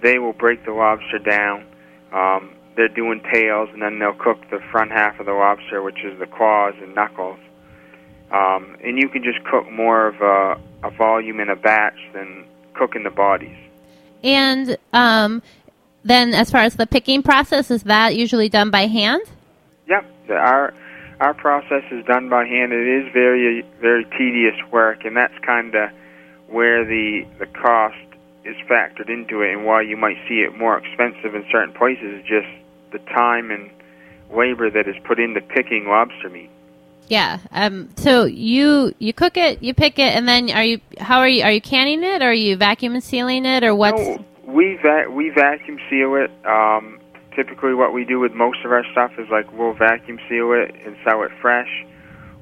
they 0.01 0.19
will 0.19 0.33
break 0.33 0.63
the 0.65 0.73
lobster 0.73 1.19
down. 1.19 1.65
Um, 2.13 2.51
they're 2.75 2.87
doing 2.87 3.21
tails, 3.33 3.69
and 3.73 3.81
then 3.81 3.99
they'll 3.99 4.13
cook 4.13 4.37
the 4.51 4.59
front 4.71 4.91
half 4.91 5.19
of 5.19 5.25
the 5.25 5.33
lobster, 5.33 5.81
which 5.81 6.03
is 6.03 6.19
the 6.19 6.27
claws 6.27 6.73
and 6.81 6.93
knuckles. 6.93 7.39
Um, 8.31 8.77
and 8.83 8.97
you 8.97 9.09
can 9.09 9.23
just 9.23 9.43
cook 9.45 9.71
more 9.71 10.07
of 10.07 10.21
a, 10.21 10.87
a 10.87 10.91
volume 10.91 11.39
in 11.39 11.49
a 11.49 11.55
batch 11.55 11.97
than 12.13 12.45
cooking 12.73 13.03
the 13.03 13.09
bodies. 13.09 13.57
And 14.23 14.77
um, 14.93 15.41
then, 16.03 16.33
as 16.33 16.51
far 16.51 16.61
as 16.61 16.75
the 16.75 16.87
picking 16.87 17.23
process, 17.23 17.71
is 17.71 17.83
that 17.83 18.15
usually 18.15 18.49
done 18.49 18.71
by 18.71 18.87
hand? 18.87 19.21
Yep, 19.87 20.05
our 20.31 20.73
our 21.19 21.33
process 21.33 21.83
is 21.91 22.05
done 22.05 22.29
by 22.29 22.45
hand. 22.45 22.73
It 22.73 22.87
is 22.87 23.11
very 23.13 23.63
very 23.81 24.05
tedious 24.17 24.55
work, 24.71 25.05
and 25.05 25.15
that's 25.15 25.37
kind 25.45 25.75
of 25.75 25.89
where 26.47 26.85
the 26.85 27.25
the 27.39 27.45
cost 27.47 27.95
is 28.43 28.55
factored 28.69 29.09
into 29.09 29.41
it, 29.41 29.53
and 29.53 29.65
why 29.65 29.81
you 29.81 29.97
might 29.97 30.17
see 30.27 30.41
it 30.41 30.57
more 30.57 30.77
expensive 30.77 31.35
in 31.35 31.45
certain 31.51 31.73
places. 31.73 32.21
Is 32.21 32.25
just 32.25 32.47
the 32.91 32.99
time 33.13 33.51
and 33.51 33.69
labor 34.31 34.69
that 34.69 34.87
is 34.87 34.95
put 35.03 35.19
into 35.19 35.41
picking 35.41 35.85
lobster 35.87 36.29
meat. 36.29 36.49
Yeah. 37.07 37.39
Um. 37.51 37.89
So 37.97 38.25
you 38.25 38.93
you 38.99 39.13
cook 39.13 39.37
it, 39.37 39.61
you 39.61 39.73
pick 39.73 39.99
it, 39.99 40.15
and 40.15 40.27
then 40.27 40.49
are 40.49 40.63
you 40.63 40.81
how 40.99 41.19
are 41.19 41.29
you 41.29 41.43
are 41.43 41.51
you 41.51 41.61
canning 41.61 42.03
it, 42.03 42.21
or 42.21 42.29
are 42.29 42.33
you 42.33 42.57
vacuum 42.57 42.99
sealing 43.01 43.45
it, 43.45 43.63
or 43.63 43.75
what's? 43.75 43.99
No, 43.99 44.25
we 44.45 44.77
va- 44.81 45.09
we 45.11 45.29
vacuum 45.29 45.79
seal 45.89 46.15
it. 46.15 46.31
Um, 46.45 46.99
typically, 47.35 47.73
what 47.73 47.93
we 47.93 48.05
do 48.05 48.19
with 48.19 48.33
most 48.33 48.59
of 48.65 48.71
our 48.71 48.83
stuff 48.91 49.11
is 49.17 49.27
like 49.29 49.51
we'll 49.51 49.73
vacuum 49.73 50.19
seal 50.29 50.53
it 50.53 50.73
and 50.85 50.95
sell 51.03 51.23
it 51.23 51.31
fresh, 51.41 51.69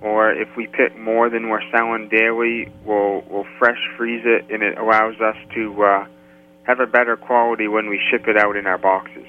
or 0.02 0.32
if 0.32 0.56
we 0.56 0.68
pick 0.68 0.98
more 0.98 1.30
than 1.30 1.50
we're 1.50 1.64
selling 1.72 2.10
daily, 2.10 2.72
we'll 2.86 3.24
we'll 3.30 3.48
fresh 3.58 3.80
freeze 3.98 4.24
it, 4.26 4.50
and 4.50 4.64
it 4.64 4.78
allows 4.78 5.20
us 5.20 5.36
to 5.56 5.84
uh, 5.84 6.06
have 6.64 6.80
a 6.80 6.88
better 6.88 7.18
quality 7.18 7.68
when 7.68 7.90
we 7.90 8.00
ship 8.12 8.28
it 8.28 8.38
out 8.38 8.56
in 8.56 8.68
our 8.68 8.78
boxes. 8.78 9.26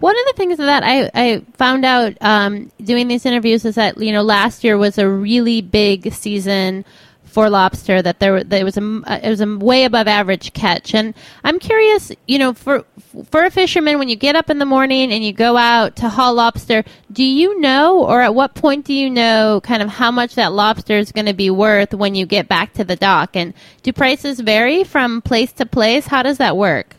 One 0.00 0.16
of 0.18 0.24
the 0.28 0.32
things 0.34 0.56
that 0.56 0.82
I, 0.82 1.10
I 1.14 1.42
found 1.58 1.84
out 1.84 2.14
um, 2.22 2.72
doing 2.82 3.08
these 3.08 3.26
interviews 3.26 3.64
is 3.64 3.74
that 3.74 3.98
you 3.98 4.12
know 4.12 4.22
last 4.22 4.64
year 4.64 4.78
was 4.78 4.98
a 4.98 5.08
really 5.08 5.60
big 5.60 6.12
season 6.12 6.84
for 7.30 7.48
lobster 7.48 8.02
that 8.02 8.18
there 8.18 8.42
that 8.42 8.60
it 8.60 8.64
was 8.64 8.76
a 8.76 9.02
uh, 9.06 9.20
it 9.22 9.28
was 9.28 9.40
a 9.40 9.56
way 9.56 9.84
above 9.84 10.08
average 10.08 10.52
catch. 10.52 10.94
And 10.94 11.14
I'm 11.44 11.58
curious 11.58 12.12
you 12.26 12.38
know 12.38 12.52
for 12.52 12.84
for 13.30 13.44
a 13.44 13.50
fisherman 13.50 13.98
when 13.98 14.08
you 14.08 14.16
get 14.16 14.36
up 14.36 14.50
in 14.50 14.58
the 14.58 14.66
morning 14.66 15.12
and 15.12 15.24
you 15.24 15.32
go 15.32 15.56
out 15.56 15.96
to 15.96 16.08
haul 16.08 16.34
lobster 16.34 16.84
do 17.12 17.24
you 17.24 17.60
know 17.60 18.04
or 18.04 18.20
at 18.20 18.34
what 18.34 18.54
point 18.54 18.84
do 18.84 18.94
you 18.94 19.08
know 19.08 19.60
kind 19.62 19.82
of 19.82 19.88
how 19.88 20.10
much 20.10 20.34
that 20.34 20.52
lobster 20.52 20.98
is 20.98 21.12
going 21.12 21.26
to 21.26 21.32
be 21.32 21.50
worth 21.50 21.94
when 21.94 22.14
you 22.14 22.26
get 22.26 22.48
back 22.48 22.72
to 22.74 22.84
the 22.84 22.96
dock? 22.96 23.36
And 23.36 23.54
do 23.82 23.92
prices 23.92 24.40
vary 24.40 24.84
from 24.84 25.22
place 25.22 25.52
to 25.54 25.66
place? 25.66 26.06
How 26.06 26.22
does 26.22 26.38
that 26.38 26.56
work? 26.56 26.96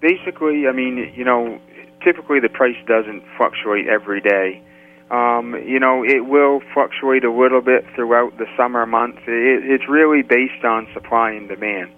Basically 0.00 0.68
I 0.68 0.72
mean 0.72 1.12
you 1.16 1.24
know 1.24 1.60
typically 2.04 2.38
the 2.38 2.48
price 2.48 2.76
doesn't 2.86 3.24
fluctuate 3.36 3.88
every 3.88 4.20
day. 4.20 4.62
Um, 5.10 5.54
you 5.64 5.78
know, 5.78 6.02
it 6.04 6.26
will 6.26 6.60
fluctuate 6.74 7.24
a 7.24 7.32
little 7.32 7.60
bit 7.60 7.84
throughout 7.94 8.36
the 8.38 8.46
summer 8.56 8.86
months. 8.86 9.18
It, 9.26 9.62
it's 9.64 9.88
really 9.88 10.22
based 10.22 10.64
on 10.64 10.88
supply 10.94 11.30
and 11.32 11.48
demand. 11.48 11.92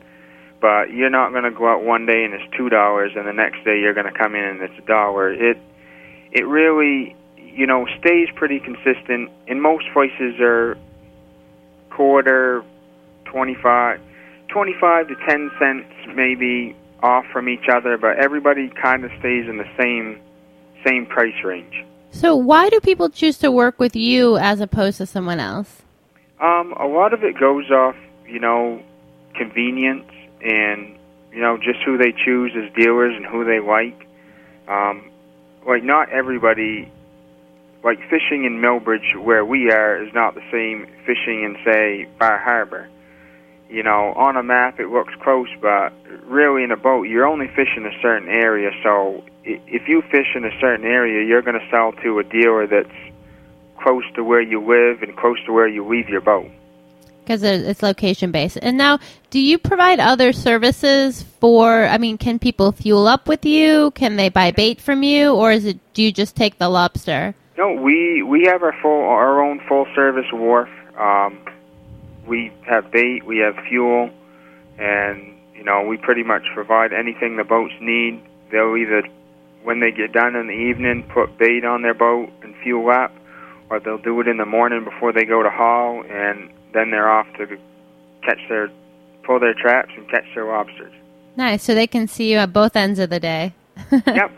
But 0.61 0.91
you're 0.93 1.11
not 1.11 1.31
going 1.31 1.45
to 1.45 1.51
go 1.51 1.69
out 1.69 1.85
one 1.85 2.05
day 2.05 2.25
and 2.25 2.35
it's 2.35 2.45
two 2.57 2.69
dollars, 2.69 3.13
and 3.15 3.27
the 3.27 3.33
next 3.33 3.65
day 3.65 3.79
you're 3.81 3.95
going 3.95 4.13
to 4.13 4.19
come 4.19 4.35
in 4.35 4.45
and 4.45 4.61
it's 4.61 4.79
a 4.79 4.87
dollar. 4.87 5.33
It 5.33 5.57
it 6.33 6.47
really, 6.47 7.17
you 7.37 7.67
know, 7.67 7.87
stays 8.01 8.29
pretty 8.35 8.61
consistent. 8.61 9.31
In 9.47 9.61
most 9.61 9.85
places, 9.95 10.35
are 10.41 10.77
quarter, 11.91 12.65
twenty 13.25 13.55
five, 13.55 14.01
twenty 14.49 14.75
five 14.81 15.09
to 15.09 15.15
ten 15.29 15.51
cents 15.59 15.87
maybe 16.15 16.77
off 17.03 17.25
from 17.33 17.49
each 17.49 17.69
other, 17.73 17.97
but 17.97 18.19
everybody 18.19 18.69
kind 18.83 19.05
of 19.05 19.13
stays 19.21 19.49
in 19.49 19.59
the 19.59 19.69
same 19.81 20.21
same 20.85 21.07
price 21.07 21.45
range. 21.45 21.85
So 22.11 22.35
why 22.35 22.69
do 22.69 22.81
people 22.81 23.09
choose 23.11 23.39
to 23.39 23.51
work 23.51 23.79
with 23.79 23.95
you 23.95 24.39
as 24.39 24.61
opposed 24.61 24.99
to 24.99 25.07
someone 25.07 25.41
else? 25.41 25.83
Um, 26.41 26.73
a 26.79 26.87
lot 26.87 27.13
of 27.13 27.23
it 27.23 27.39
goes 27.39 27.71
off, 27.71 27.97
you 28.27 28.39
know, 28.39 28.83
convenience 29.35 30.11
and 30.41 30.97
you 31.33 31.41
know 31.41 31.59
just 31.59 31.81
who 31.85 31.99
they 31.99 32.13
choose 32.13 32.53
as 32.57 32.73
dealers 32.75 33.15
and 33.15 33.27
who 33.27 33.45
they 33.45 33.61
like. 33.61 34.07
Um, 34.69 35.11
like 35.67 35.83
not 35.83 36.11
everybody, 36.11 36.91
like 37.85 37.99
fishing 38.09 38.45
in 38.45 38.61
Millbridge 38.61 39.17
where 39.23 39.45
we 39.45 39.71
are 39.71 40.03
is 40.03 40.13
not 40.15 40.35
the 40.35 40.45
same 40.51 40.87
fishing 41.05 41.43
in 41.45 41.57
say 41.65 42.09
Bar 42.19 42.39
Harbor 42.39 42.89
you 43.69 43.83
know, 43.83 44.13
on 44.17 44.37
a 44.37 44.43
map 44.43 44.81
it 44.81 44.89
looks 44.89 45.13
close, 45.23 45.49
but 45.61 45.93
really 46.25 46.65
in 46.65 46.71
a 46.71 46.77
boat 46.77 47.03
you're 47.03 47.27
only 47.27 47.49
fishing 47.49 47.85
a 47.85 48.03
certain 48.03 48.29
area. 48.29 48.71
So 48.83 49.25
if 49.49 49.89
you 49.89 50.03
fish 50.03 50.29
in 50.35 50.45
a 50.45 50.61
certain 50.61 50.85
area, 50.85 51.27
you're 51.27 51.43
going 51.43 51.59
to 51.59 51.69
sell 51.71 51.93
to 51.93 52.19
a 52.19 52.25
dealer 52.25 52.67
that's 52.67 52.89
close 53.81 54.05
to 54.15 54.25
where 54.25 54.41
you 54.41 54.61
live 54.61 55.03
and 55.03 55.17
close 55.17 55.39
to 55.47 55.53
where 55.53 55.69
you 55.69 55.87
leave 55.87 56.09
your 56.09 56.21
boat. 56.21 56.51
Because 57.21 57.43
it's 57.43 57.83
location 57.83 58.31
based. 58.31 58.59
And 58.63 58.79
now, 58.79 58.99
do 59.31 59.39
you 59.39 59.59
provide 59.59 60.01
other 60.01 60.33
services 60.33 61.23
for? 61.41 61.85
I 61.85 61.99
mean, 61.99 62.17
can 62.17 62.39
people 62.39 62.73
fuel 62.73 63.07
up 63.07 63.29
with 63.29 63.45
you? 63.45 63.91
Can 63.91 64.17
they 64.17 64.31
buy 64.31 64.51
bait 64.51 64.81
from 64.81 65.03
you, 65.03 65.35
or 65.35 65.53
is 65.53 65.67
it? 65.67 65.79
Do 65.93 66.03
you 66.03 66.11
just 66.11 66.37
take 66.37 66.57
the 66.57 66.71
lobster? 66.71 67.35
No, 67.59 67.73
we 67.73 68.23
we 68.23 68.45
have 68.45 68.63
our 68.63 68.75
full 68.81 69.03
our 69.03 69.43
own 69.43 69.61
full 69.69 69.87
service 69.95 70.25
wharf. 70.33 70.71
Um, 70.97 71.39
we 72.27 72.51
have 72.67 72.91
bait, 72.91 73.27
we 73.27 73.39
have 73.39 73.57
fuel, 73.69 74.09
and 74.79 75.35
you 75.55 75.65
know 75.65 75.83
we 75.83 75.99
pretty 75.99 76.23
much 76.23 76.45
provide 76.55 76.95
anything 76.95 77.37
the 77.37 77.45
boats 77.45 77.75
need. 77.79 78.23
They'll 78.51 78.75
either, 78.75 79.03
when 79.69 79.81
they 79.81 79.91
get 79.91 80.15
done 80.15 80.35
in 80.35 80.47
the 80.47 80.55
evening, 80.55 81.07
put 81.13 81.37
bait 81.37 81.63
on 81.63 81.83
their 81.83 81.93
boat 81.93 82.31
and 82.43 82.55
fuel 82.63 82.89
up, 82.89 83.13
or 83.69 83.79
they'll 83.79 83.99
do 83.99 84.19
it 84.19 84.27
in 84.27 84.39
the 84.39 84.47
morning 84.47 84.83
before 84.83 85.13
they 85.13 85.27
go 85.27 85.43
to 85.43 85.51
haul, 85.51 86.03
and 86.09 86.49
then 86.73 86.91
they're 86.91 87.11
off 87.11 87.27
to 87.37 87.47
catch 88.25 88.39
their, 88.49 88.71
pull 89.25 89.39
their 89.39 89.53
traps 89.53 89.91
and 89.95 90.11
catch 90.11 90.25
their 90.35 90.47
lobsters. 90.47 90.95
Nice. 91.37 91.63
So 91.63 91.75
they 91.75 91.87
can 91.87 92.09
see 92.09 92.33
you 92.33 92.39
at 92.39 92.51
both 92.51 92.77
ends 92.77 92.99
of 92.99 93.11
the 93.11 93.21
day. 93.21 93.53
yep. 94.07 94.33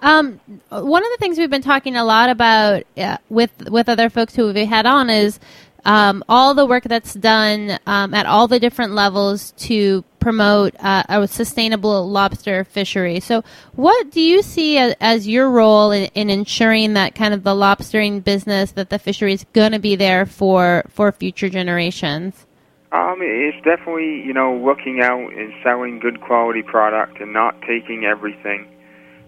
Um, 0.00 0.38
one 0.68 1.02
of 1.02 1.10
the 1.12 1.16
things 1.18 1.38
we've 1.38 1.48
been 1.48 1.62
talking 1.62 1.96
a 1.96 2.04
lot 2.04 2.28
about 2.28 2.84
uh, 2.98 3.16
with 3.30 3.70
with 3.70 3.88
other 3.88 4.10
folks 4.10 4.36
who 4.36 4.52
we've 4.52 4.68
had 4.68 4.84
on 4.84 5.08
is 5.08 5.40
um, 5.84 6.24
all 6.28 6.54
the 6.54 6.66
work 6.66 6.84
that's 6.84 7.14
done 7.14 7.78
um, 7.86 8.14
at 8.14 8.26
all 8.26 8.48
the 8.48 8.58
different 8.58 8.92
levels 8.92 9.52
to 9.58 10.04
promote 10.20 10.74
uh, 10.80 11.04
a 11.08 11.28
sustainable 11.28 12.08
lobster 12.08 12.64
fishery. 12.64 13.20
So, 13.20 13.42
what 13.74 14.10
do 14.10 14.20
you 14.20 14.42
see 14.42 14.78
as, 14.78 14.94
as 15.00 15.28
your 15.28 15.50
role 15.50 15.90
in, 15.90 16.10
in, 16.14 16.30
ensuring 16.30 16.94
that 16.94 17.14
kind 17.14 17.32
of 17.32 17.44
the 17.44 17.54
lobstering 17.54 18.22
business, 18.22 18.72
that 18.72 18.90
the 18.90 18.98
fishery 18.98 19.32
is 19.32 19.44
going 19.52 19.72
to 19.72 19.78
be 19.78 19.96
there 19.96 20.26
for 20.26 20.84
for 20.88 21.12
future 21.12 21.48
generations? 21.48 22.46
Um, 22.90 23.18
it's 23.20 23.62
definitely 23.64 24.22
you 24.22 24.32
know 24.32 24.56
looking 24.56 25.00
out 25.02 25.32
and 25.32 25.52
selling 25.62 26.00
good 26.00 26.20
quality 26.20 26.62
product 26.62 27.20
and 27.20 27.32
not 27.32 27.60
taking 27.62 28.04
everything. 28.04 28.68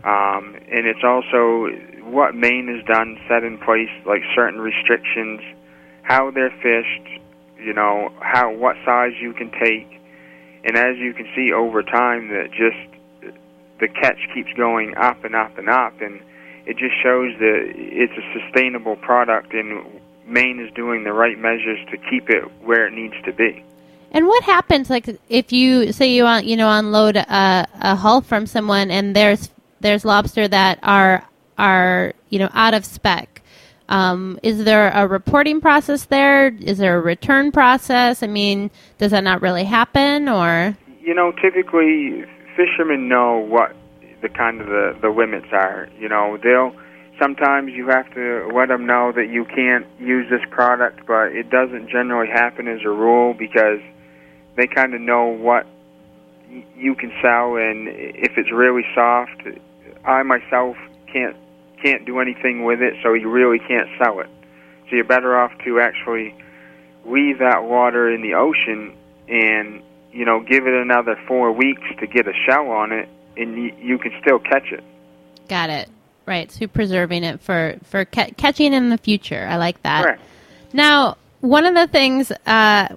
Um, 0.05 0.57
and 0.73 0.87
it's 0.87 1.05
also 1.05 1.69
what 2.11 2.35
Maine 2.35 2.69
has 2.69 2.85
done, 2.87 3.19
set 3.29 3.45
in 3.45 3.59
place 3.59 3.91
like 4.07 4.23
certain 4.35 4.61
restrictions, 4.61 5.41
how 6.03 6.31
they're 6.31 6.55
fished, 6.63 7.23
you 7.59 7.73
know, 7.73 8.13
how 8.21 8.53
what 8.53 8.77
size 8.85 9.13
you 9.21 9.33
can 9.33 9.51
take, 9.51 10.01
and 10.65 10.77
as 10.77 10.97
you 10.99 11.13
can 11.15 11.29
see 11.35 11.53
over 11.53 11.83
time, 11.83 12.29
that 12.29 12.51
just 12.51 13.35
the 13.81 13.89
catch 13.89 14.19
keeps 14.35 14.53
going 14.57 14.97
up 14.97 15.25
and 15.25 15.35
up 15.35 15.57
and 15.59 15.69
up, 15.69 16.01
and 16.01 16.21
it 16.67 16.77
just 16.77 16.95
shows 17.03 17.37
that 17.39 17.73
it's 17.75 18.13
a 18.13 18.41
sustainable 18.41 18.97
product, 18.97 19.53
and 19.55 19.85
Maine 20.27 20.61
is 20.61 20.73
doing 20.75 21.05
the 21.05 21.13
right 21.13 21.39
measures 21.39 21.79
to 21.91 21.97
keep 22.11 22.29
it 22.31 22.45
where 22.63 22.87
it 22.87 22.93
needs 22.93 23.15
to 23.25 23.33
be. 23.33 23.65
And 24.13 24.27
what 24.27 24.43
happens, 24.45 24.91
like, 24.91 25.09
if 25.29 25.53
you 25.53 25.93
say 25.93 26.13
you 26.13 26.25
want, 26.25 26.45
you 26.45 26.57
know, 26.57 26.71
unload 26.71 27.17
a, 27.17 27.69
a 27.81 27.95
hull 27.95 28.21
from 28.21 28.47
someone, 28.47 28.91
and 28.91 29.15
there's 29.15 29.51
there's 29.81 30.05
lobster 30.05 30.47
that 30.49 30.79
are 30.83 31.25
are 31.57 32.13
you 32.29 32.39
know 32.39 32.51
out 32.53 32.75
of 32.75 32.85
spec. 32.85 33.40
Um, 33.91 34.39
is 34.43 34.65
there 34.65 34.91
a 34.91 35.07
reporting 35.07 35.61
process 35.61 36.05
there? 36.05 36.49
Is 36.49 36.79
there 36.79 36.97
a 36.97 37.01
return 37.01 37.51
process? 37.51 38.23
I 38.23 38.29
mean, 38.29 38.71
does 38.99 39.11
that 39.11 39.25
not 39.25 39.43
really 39.43 39.65
happen, 39.65 40.29
or 40.29 40.77
you 41.03 41.13
know, 41.13 41.33
typically 41.33 42.25
fishermen 42.57 43.09
know 43.09 43.39
what 43.39 43.75
the 44.23 44.29
kind 44.29 44.61
of 44.61 44.69
the 44.69 44.97
the 45.03 45.09
limits 45.09 45.49
are. 45.53 45.89
You 45.99 46.09
know, 46.09 46.39
they'll 46.43 46.73
sometimes 47.21 47.73
you 47.73 47.89
have 47.89 48.13
to 48.15 48.49
let 48.55 48.69
them 48.69 48.87
know 48.87 49.13
that 49.15 49.29
you 49.29 49.45
can't 49.45 49.87
use 49.99 50.29
this 50.31 50.43
product, 50.51 51.07
but 51.07 51.33
it 51.33 51.51
doesn't 51.51 51.89
generally 51.91 52.29
happen 52.29 52.69
as 52.69 52.81
a 52.85 52.91
rule 52.91 53.35
because 53.35 53.81
they 54.57 54.67
kind 54.67 54.95
of 54.95 55.01
know 55.01 55.27
what 55.27 55.67
you 56.77 56.95
can 56.95 57.13
sell, 57.23 57.57
and 57.57 57.89
if 57.89 58.33
it's 58.37 58.51
really 58.53 58.85
soft, 58.95 59.43
I 60.05 60.23
myself 60.23 60.77
can't 61.13 61.37
can't 61.83 62.05
do 62.05 62.21
anything 62.21 62.65
with 62.65 62.81
it, 62.81 62.95
so 63.03 63.15
you 63.15 63.31
really 63.31 63.59
can't 63.59 63.89
sell 64.03 64.21
it. 64.21 64.29
So 64.89 64.97
you're 64.97 65.05
better 65.05 65.39
off 65.39 65.53
to 65.65 65.81
actually 65.81 66.35
leave 67.05 67.39
that 67.39 67.65
water 67.65 68.13
in 68.13 68.23
the 68.23 68.35
ocean 68.35 68.97
and 69.29 69.83
you 70.13 70.25
know 70.25 70.41
give 70.41 70.67
it 70.67 70.75
another 70.75 71.17
four 71.27 71.53
weeks 71.53 71.83
to 71.99 72.07
get 72.07 72.27
a 72.27 72.33
shell 72.47 72.71
on 72.71 72.93
it, 72.93 73.09
and 73.37 73.57
you, 73.57 73.75
you 73.81 73.99
can 73.99 74.13
still 74.21 74.39
catch 74.39 74.73
it. 74.73 74.83
Got 75.49 75.71
it. 75.71 75.89
Right. 76.27 76.51
So 76.51 76.67
preserving 76.67 77.25
it 77.25 77.41
for 77.41 77.77
for 77.85 78.05
ca- 78.05 78.31
catching 78.37 78.73
in 78.73 78.91
the 78.91 78.99
future. 78.99 79.47
I 79.49 79.57
like 79.57 79.83
that. 79.83 80.05
Correct. 80.05 80.23
Now, 80.73 81.17
one 81.41 81.65
of 81.65 81.75
the 81.75 81.87
things 81.87 82.31
uh, 82.31 82.89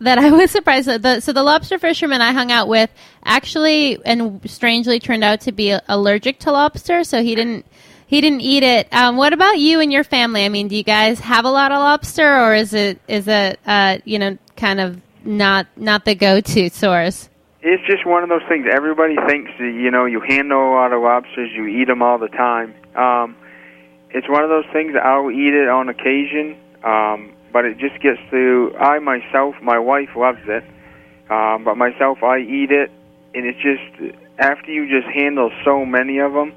that 0.00 0.18
I 0.18 0.30
was 0.32 0.50
surprised 0.50 0.88
that 0.88 1.02
the, 1.02 1.20
so 1.20 1.32
the 1.32 1.42
lobster 1.42 1.78
fisherman 1.78 2.20
I 2.20 2.32
hung 2.32 2.50
out 2.50 2.68
with 2.68 2.90
actually 3.24 3.98
and 4.04 4.40
strangely 4.48 5.00
turned 5.00 5.24
out 5.24 5.42
to 5.42 5.52
be 5.52 5.76
allergic 5.88 6.40
to 6.40 6.52
lobster, 6.52 7.04
so 7.04 7.22
he 7.22 7.34
didn't 7.34 7.66
he 8.06 8.20
didn't 8.20 8.40
eat 8.40 8.62
it. 8.62 8.92
Um, 8.92 9.16
what 9.16 9.32
about 9.32 9.58
you 9.58 9.80
and 9.80 9.92
your 9.92 10.04
family? 10.04 10.44
I 10.44 10.48
mean, 10.48 10.68
do 10.68 10.76
you 10.76 10.82
guys 10.82 11.20
have 11.20 11.44
a 11.44 11.50
lot 11.50 11.72
of 11.72 11.78
lobster, 11.78 12.40
or 12.40 12.54
is 12.54 12.72
it 12.72 13.00
is 13.08 13.28
it 13.28 13.58
uh, 13.66 13.98
you 14.04 14.18
know 14.18 14.38
kind 14.56 14.80
of 14.80 15.00
not 15.24 15.66
not 15.76 16.04
the 16.04 16.14
go 16.14 16.40
to 16.40 16.70
source? 16.70 17.28
It's 17.62 17.84
just 17.86 18.06
one 18.06 18.22
of 18.22 18.28
those 18.28 18.46
things. 18.48 18.66
Everybody 18.70 19.16
thinks 19.26 19.50
that 19.58 19.72
you 19.74 19.90
know 19.90 20.04
you 20.04 20.20
handle 20.20 20.58
a 20.58 20.72
lot 20.74 20.92
of 20.92 21.02
lobsters, 21.02 21.50
you 21.54 21.66
eat 21.66 21.86
them 21.86 22.02
all 22.02 22.18
the 22.18 22.28
time. 22.28 22.74
Um, 22.94 23.36
it's 24.10 24.28
one 24.28 24.44
of 24.44 24.50
those 24.50 24.66
things 24.72 24.94
I'll 25.02 25.30
eat 25.30 25.54
it 25.54 25.68
on 25.68 25.88
occasion. 25.88 26.56
Um, 26.84 27.32
but 27.56 27.64
it 27.64 27.78
just 27.78 28.00
gets 28.02 28.20
to 28.30 28.74
I 28.78 28.98
myself, 28.98 29.54
my 29.62 29.78
wife 29.78 30.10
loves 30.14 30.42
it, 30.46 30.62
um, 31.30 31.64
but 31.64 31.76
myself, 31.76 32.22
I 32.22 32.40
eat 32.40 32.70
it, 32.70 32.90
and 33.34 33.46
it's 33.46 33.58
just 33.62 34.14
after 34.38 34.70
you 34.70 34.86
just 34.88 35.10
handle 35.12 35.50
so 35.64 35.86
many 35.86 36.18
of 36.18 36.34
them, 36.34 36.52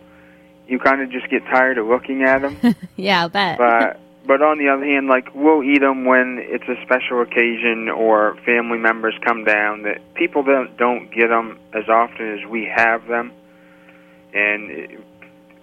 you 0.70 0.80
kind 0.80 1.02
of 1.02 1.12
just 1.12 1.30
get 1.30 1.44
tired 1.46 1.78
of 1.78 1.88
looking 1.88 2.24
at 2.24 2.42
them. 2.42 2.76
yeah, 2.96 3.26
I 3.26 3.28
bet. 3.28 3.58
But 3.58 4.00
but 4.28 4.42
on 4.42 4.60
the 4.60 4.70
other 4.70 4.86
hand, 4.86 5.08
like 5.08 5.34
we'll 5.34 5.64
eat 5.64 5.80
them 5.82 6.06
when 6.06 6.38
it's 6.40 6.68
a 6.70 6.76
special 6.86 7.22
occasion 7.22 7.90
or 7.90 8.38
family 8.46 8.78
members 8.78 9.16
come 9.26 9.44
down. 9.44 9.84
That 9.84 10.14
people 10.14 10.44
don't 10.44 10.78
don't 10.78 11.10
get 11.12 11.30
them 11.30 11.60
as 11.74 11.90
often 11.90 12.38
as 12.38 12.48
we 12.50 12.72
have 12.74 13.08
them, 13.08 13.34
and 14.34 15.04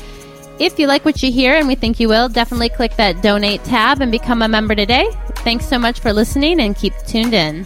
If 0.60 0.78
you 0.78 0.86
like 0.86 1.06
what 1.06 1.24
you 1.24 1.32
hear, 1.32 1.56
and 1.56 1.68
we 1.68 1.74
think 1.74 2.00
you 2.00 2.08
will, 2.08 2.30
definitely 2.30 2.70
click 2.70 2.96
that 2.98 3.24
donate 3.24 3.64
tab 3.64 4.00
and 4.02 4.12
become 4.12 4.44
a 4.44 4.48
member 4.48 4.76
today. 4.76 5.10
Thanks 5.38 5.68
so 5.68 5.80
much 5.80 6.00
for 6.00 6.14
listening 6.14 6.60
and 6.60 6.76
keep 6.76 6.94
tuned 7.08 7.34
in. 7.34 7.66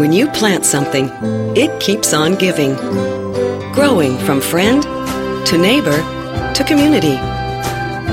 When 0.00 0.12
you 0.12 0.26
plant 0.28 0.64
something, 0.64 1.10
it 1.54 1.78
keeps 1.78 2.14
on 2.14 2.34
giving. 2.34 2.74
Growing 3.74 4.16
from 4.20 4.40
friend 4.40 4.82
to 5.46 5.58
neighbor 5.58 5.98
to 6.54 6.64
community. 6.64 7.16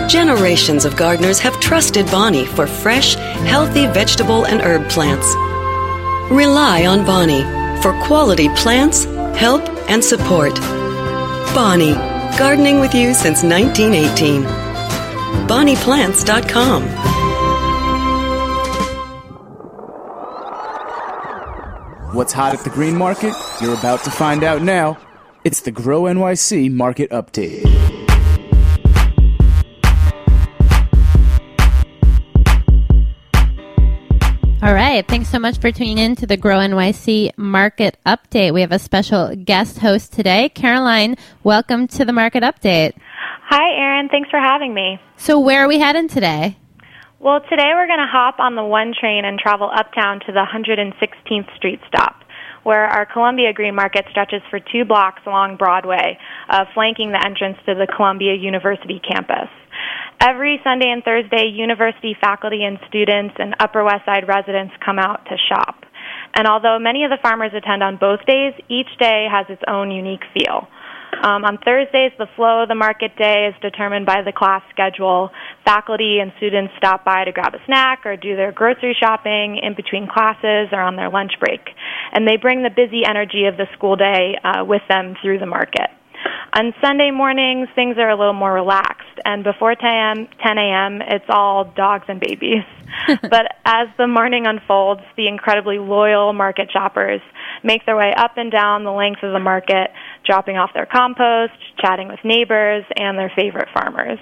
Generations 0.10 0.84
of 0.84 0.98
gardeners 0.98 1.40
have 1.40 1.58
trusted 1.62 2.06
Bonnie 2.08 2.46
for 2.46 2.68
fresh, 2.68 3.16
healthy 3.16 3.86
vegetable 3.88 4.46
and 4.46 4.62
herb 4.62 4.90
plants. 4.90 5.34
Rely 6.30 6.86
on 6.86 7.06
Bonnie 7.06 7.44
for 7.82 7.94
quality 8.04 8.50
plants, 8.50 9.06
help, 9.40 9.64
and 9.90 10.04
support. 10.04 10.56
Bonnie, 11.56 11.94
gardening 12.38 12.82
with 12.82 12.94
you 12.94 13.14
since 13.14 13.44
1918. 13.44 14.44
BonniePlants.com. 15.48 17.17
What's 22.14 22.32
hot 22.32 22.54
at 22.54 22.64
the 22.64 22.70
green 22.70 22.96
market? 22.96 23.34
You're 23.62 23.74
about 23.74 24.02
to 24.06 24.12
find 24.12 24.42
out 24.42 24.62
now. 24.62 24.98
It's 25.44 25.60
the 25.60 25.72
Grow 25.72 26.04
NYC 26.04 26.72
Market 26.72 27.10
Update. 27.10 27.66
All 34.64 34.74
right. 34.74 35.06
Thanks 35.06 35.28
so 35.28 35.38
much 35.38 35.58
for 35.60 35.70
tuning 35.70 35.98
in 35.98 36.16
to 36.16 36.26
the 36.26 36.38
Grow 36.38 36.60
NYC 36.60 37.38
Market 37.38 37.98
Update. 38.06 38.54
We 38.54 38.62
have 38.62 38.72
a 38.72 38.80
special 38.80 39.36
guest 39.36 39.80
host 39.80 40.14
today. 40.14 40.48
Caroline, 40.48 41.18
welcome 41.44 41.90
to 41.90 42.06
the 42.06 42.14
Market 42.14 42.42
Update. 42.42 42.94
Hi, 43.50 43.78
Erin. 43.78 44.08
Thanks 44.08 44.30
for 44.30 44.40
having 44.40 44.74
me. 44.74 44.98
So, 45.18 45.40
where 45.40 45.62
are 45.62 45.68
we 45.68 45.80
heading 45.80 46.08
today? 46.08 46.58
Well, 47.20 47.42
today 47.50 47.74
we're 47.74 47.90
going 47.90 47.98
to 47.98 48.06
hop 48.06 48.38
on 48.38 48.54
the 48.54 48.64
one 48.64 48.94
train 48.94 49.26
and 49.26 49.40
travel 49.40 49.72
uptown 49.74 50.20
to 50.28 50.32
the 50.32 50.46
116th 50.46 51.50
Street 51.58 51.80
stop, 51.88 52.22
where 52.62 52.86
our 52.86 53.08
Columbia 53.08 53.54
Green 53.54 53.74
Market 53.74 54.06
stretches 54.12 54.44
for 54.52 54.60
two 54.60 54.86
blocks 54.86 55.24
along 55.26 55.58
Broadway, 55.58 56.20
uh, 56.48 56.66
flanking 56.76 57.10
the 57.10 57.26
entrance 57.26 57.58
to 57.66 57.74
the 57.74 57.88
Columbia 57.90 58.36
University 58.36 59.02
campus. 59.02 59.50
Every 60.22 60.62
Sunday 60.64 60.92
and 60.94 61.04
Thursday, 61.04 61.50
university 61.50 62.16
faculty 62.22 62.64
and 62.64 62.78
students 62.88 63.34
and 63.40 63.56
Upper 63.60 63.84
West 63.84 64.06
Side 64.06 64.28
residents 64.28 64.76
come 64.86 65.00
out 65.00 65.26
to 65.26 65.38
shop. 65.50 65.86
And 66.36 66.46
although 66.48 66.78
many 66.78 67.04
of 67.04 67.10
the 67.10 67.18
farmers 67.24 67.52
attend 67.58 67.82
on 67.82 67.98
both 67.98 68.22
days, 68.28 68.54
each 68.70 68.94
day 69.00 69.26
has 69.26 69.48
its 69.50 69.64
own 69.68 69.90
unique 69.90 70.24
feel. 70.38 70.70
Um, 71.24 71.46
on 71.46 71.58
Thursdays, 71.58 72.12
the 72.18 72.28
flow 72.36 72.64
of 72.64 72.70
the 72.70 72.76
market 72.76 73.16
day 73.18 73.50
is 73.50 73.56
determined 73.62 74.06
by 74.06 74.22
the 74.22 74.32
class 74.32 74.62
schedule. 74.70 75.32
Faculty 75.66 76.20
and 76.20 76.32
students 76.38 76.74
stop 76.78 77.04
by 77.04 77.26
to 77.26 77.32
grab 77.32 77.54
a 77.56 77.64
snack 77.66 78.06
or 78.06 78.16
do 78.16 78.36
their 78.36 78.52
grocery 78.52 78.96
shopping 79.00 79.60
in 79.62 79.74
between 79.76 80.08
classes 80.08 80.70
or 80.72 80.82
on 80.82 80.96
their 80.96 81.10
lunch 81.10 81.34
break. 81.40 81.62
And 82.14 82.28
they 82.28 82.38
bring 82.38 82.64
the 82.64 82.70
busy 82.70 83.02
energy 83.08 83.46
of 83.46 83.58
the 83.58 83.66
school 83.74 83.96
day 83.96 84.38
uh, 84.44 84.64
with 84.64 84.82
them 84.90 85.16
through 85.22 85.40
the 85.40 85.46
market. 85.46 85.90
On 86.54 86.74
Sunday 86.82 87.12
mornings, 87.12 87.68
things 87.76 87.98
are 87.98 88.10
a 88.10 88.18
little 88.18 88.34
more 88.34 88.54
relaxed, 88.54 89.20
and 89.26 89.44
before 89.44 89.76
10 89.76 89.86
a.m., 89.86 90.28
10 90.44 90.58
a.m., 90.58 91.02
it's 91.02 91.26
all 91.30 91.66
dogs 91.76 92.06
and 92.08 92.20
babies. 92.20 92.64
but 93.22 93.46
as 93.66 93.88
the 93.98 94.08
morning 94.08 94.48
unfolds, 94.48 95.02
the 95.18 95.28
incredibly 95.28 95.78
loyal 95.78 96.34
market 96.34 96.72
shoppers 96.72 97.22
make 97.64 97.86
their 97.86 97.96
way 97.96 98.14
up 98.16 98.38
and 98.38 98.52
down 98.52 98.84
the 98.84 98.92
length 98.92 99.24
of 99.24 99.34
the 99.34 99.40
market, 99.40 99.92
dropping 100.26 100.58
off 100.58 100.72
their 100.74 100.86
compost, 100.86 101.54
chatting 101.80 102.08
with 102.08 102.20
neighbors, 102.24 102.84
and 102.96 103.18
their 103.18 103.32
favorite 103.36 103.70
farmers. 103.74 104.20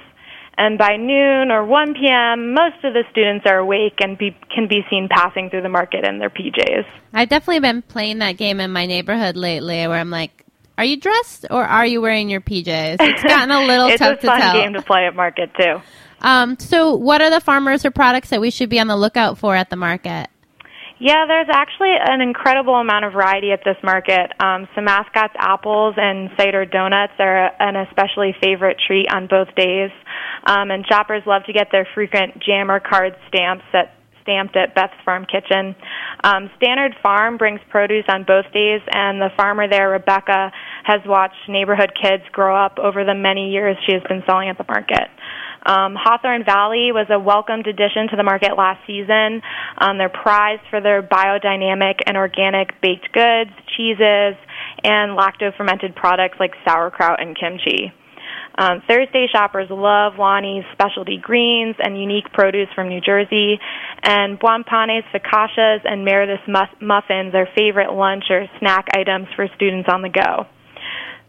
And 0.58 0.78
by 0.78 0.96
noon 0.96 1.52
or 1.52 1.66
1 1.66 1.96
p.m., 1.96 2.54
most 2.54 2.84
of 2.84 2.94
the 2.94 3.04
students 3.12 3.46
are 3.46 3.58
awake 3.58 3.96
and 4.00 4.18
be, 4.18 4.36
can 4.54 4.68
be 4.70 4.82
seen 4.90 5.10
passing 5.12 5.50
through 5.50 5.64
the 5.64 5.70
market 5.70 6.06
in 6.08 6.20
their 6.20 6.30
PJs. 6.30 6.86
I've 7.14 7.28
definitely 7.28 7.60
been 7.60 7.82
playing 7.82 8.20
that 8.20 8.38
game 8.38 8.62
in 8.62 8.72
my 8.72 8.86
neighborhood 8.86 9.36
lately 9.36 9.86
where 9.88 10.00
I'm 10.00 10.12
like, 10.12 10.46
are 10.78 10.86
you 10.86 10.98
dressed 10.98 11.46
or 11.50 11.64
are 11.64 11.86
you 11.86 12.02
wearing 12.02 12.30
your 12.30 12.42
PJs? 12.42 12.98
It's 13.00 13.24
gotten 13.24 13.52
a 13.52 13.66
little 13.66 13.88
it's 13.90 14.00
tough 14.00 14.20
a 14.20 14.26
fun 14.26 14.38
to 14.38 14.42
tell. 14.42 14.54
game 14.54 14.74
to 14.74 14.82
play 14.82 15.06
at 15.08 15.16
market 15.16 15.52
too. 15.60 15.82
Um, 16.22 16.58
so, 16.60 16.96
what 16.96 17.22
are 17.22 17.30
the 17.30 17.42
farmers 17.42 17.86
or 17.86 17.92
products 17.92 18.30
that 18.30 18.42
we 18.42 18.50
should 18.50 18.70
be 18.70 18.80
on 18.80 18.88
the 18.88 18.96
lookout 18.96 19.38
for 19.38 19.56
at 19.56 19.70
the 19.70 19.76
market? 19.76 20.28
Yeah, 20.98 21.26
there's 21.28 21.50
actually 21.52 21.92
an 22.00 22.22
incredible 22.22 22.76
amount 22.76 23.04
of 23.04 23.14
variety 23.14 23.52
at 23.52 23.60
this 23.66 23.76
market. 23.84 24.32
Um, 24.40 24.68
Samascott 24.76 25.32
apples 25.38 25.96
and 25.98 26.30
cider 26.38 26.66
donuts 26.66 27.14
are 27.20 27.52
an 27.60 27.76
especially 27.76 28.34
favorite 28.42 28.78
treat 28.88 29.08
on 29.12 29.28
both 29.28 29.54
days. 29.56 29.92
Um, 30.48 30.72
and 30.72 30.86
shoppers 30.88 31.24
love 31.26 31.44
to 31.48 31.54
get 31.54 31.68
their 31.72 31.88
frequent 31.94 32.42
jammer 32.42 32.80
card 32.80 33.16
stamps 33.28 33.66
at 33.74 33.92
stamped 34.26 34.56
at 34.56 34.74
Beth's 34.74 34.94
Farm 35.06 35.26
Kitchen. 35.26 35.76
Um, 36.24 36.50
Stannard 36.58 36.96
Farm 37.04 37.38
brings 37.38 37.60
produce 37.70 38.06
on 38.08 38.24
both 38.24 38.46
days, 38.52 38.82
and 38.90 39.22
the 39.22 39.30
farmer 39.38 39.70
there, 39.70 39.90
Rebecca, 39.90 40.52
has 40.84 41.02
watched 41.06 41.38
neighborhood 41.48 41.92
kids 41.94 42.24
grow 42.32 42.56
up 42.56 42.80
over 42.80 43.06
the 43.06 43.14
many 43.14 43.52
years 43.52 43.78
she 43.86 43.94
has 43.94 44.02
been 44.10 44.24
selling 44.26 44.50
at 44.50 44.58
the 44.58 44.66
market. 44.68 45.10
Um, 45.66 45.96
Hawthorne 45.98 46.46
Valley 46.46 46.92
was 46.94 47.08
a 47.10 47.20
welcomed 47.20 47.66
addition 47.66 48.08
to 48.10 48.16
the 48.16 48.24
market 48.24 48.56
last 48.56 48.86
season. 48.86 49.42
Um, 49.78 49.98
they're 49.98 50.14
prized 50.14 50.62
for 50.70 50.80
their 50.80 51.02
biodynamic 51.02 52.06
and 52.06 52.16
organic 52.18 52.80
baked 52.82 53.12
goods, 53.12 53.52
cheeses, 53.76 54.38
and 54.84 55.18
lacto 55.18 55.56
fermented 55.58 55.96
products 55.96 56.38
like 56.40 56.52
sauerkraut 56.64 57.20
and 57.20 57.36
kimchi. 57.36 57.92
Um, 58.58 58.82
Thursday 58.88 59.28
shoppers 59.32 59.68
love 59.70 60.14
Lani's 60.18 60.64
specialty 60.72 61.18
greens 61.22 61.76
and 61.80 62.00
unique 62.00 62.32
produce 62.32 62.70
from 62.74 62.88
New 62.88 63.02
Jersey, 63.02 63.60
and 64.02 64.40
Buonpane's 64.40 65.04
focaccias 65.14 65.82
and 65.84 66.06
Meredith's 66.06 66.48
muffins 66.80 67.36
are 67.36 67.48
favorite 67.56 67.92
lunch 67.92 68.26
or 68.30 68.46
snack 68.60 68.88
items 68.96 69.28
for 69.36 69.48
students 69.56 69.90
on 69.92 70.02
the 70.04 70.10
go. 70.10 70.48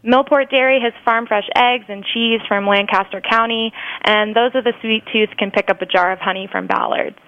Millport 0.07 0.51
Dairy 0.51 0.81
has 0.81 0.93
farm 1.05 1.27
fresh 1.27 1.49
eggs 1.57 1.87
and 1.89 2.05
cheese 2.15 2.41
from 2.47 2.67
Lancaster 2.67 3.21
County, 3.21 3.73
and 4.05 4.37
those 4.37 4.53
of 4.55 4.63
the 4.63 4.73
sweet 4.81 5.03
tooth 5.13 5.31
can 5.37 5.51
pick 5.51 5.69
up 5.69 5.83
a 5.83 5.87
jar 5.87 6.13
of 6.13 6.21
honey 6.21 6.49
from 6.51 6.69
Ballard's. 6.69 7.19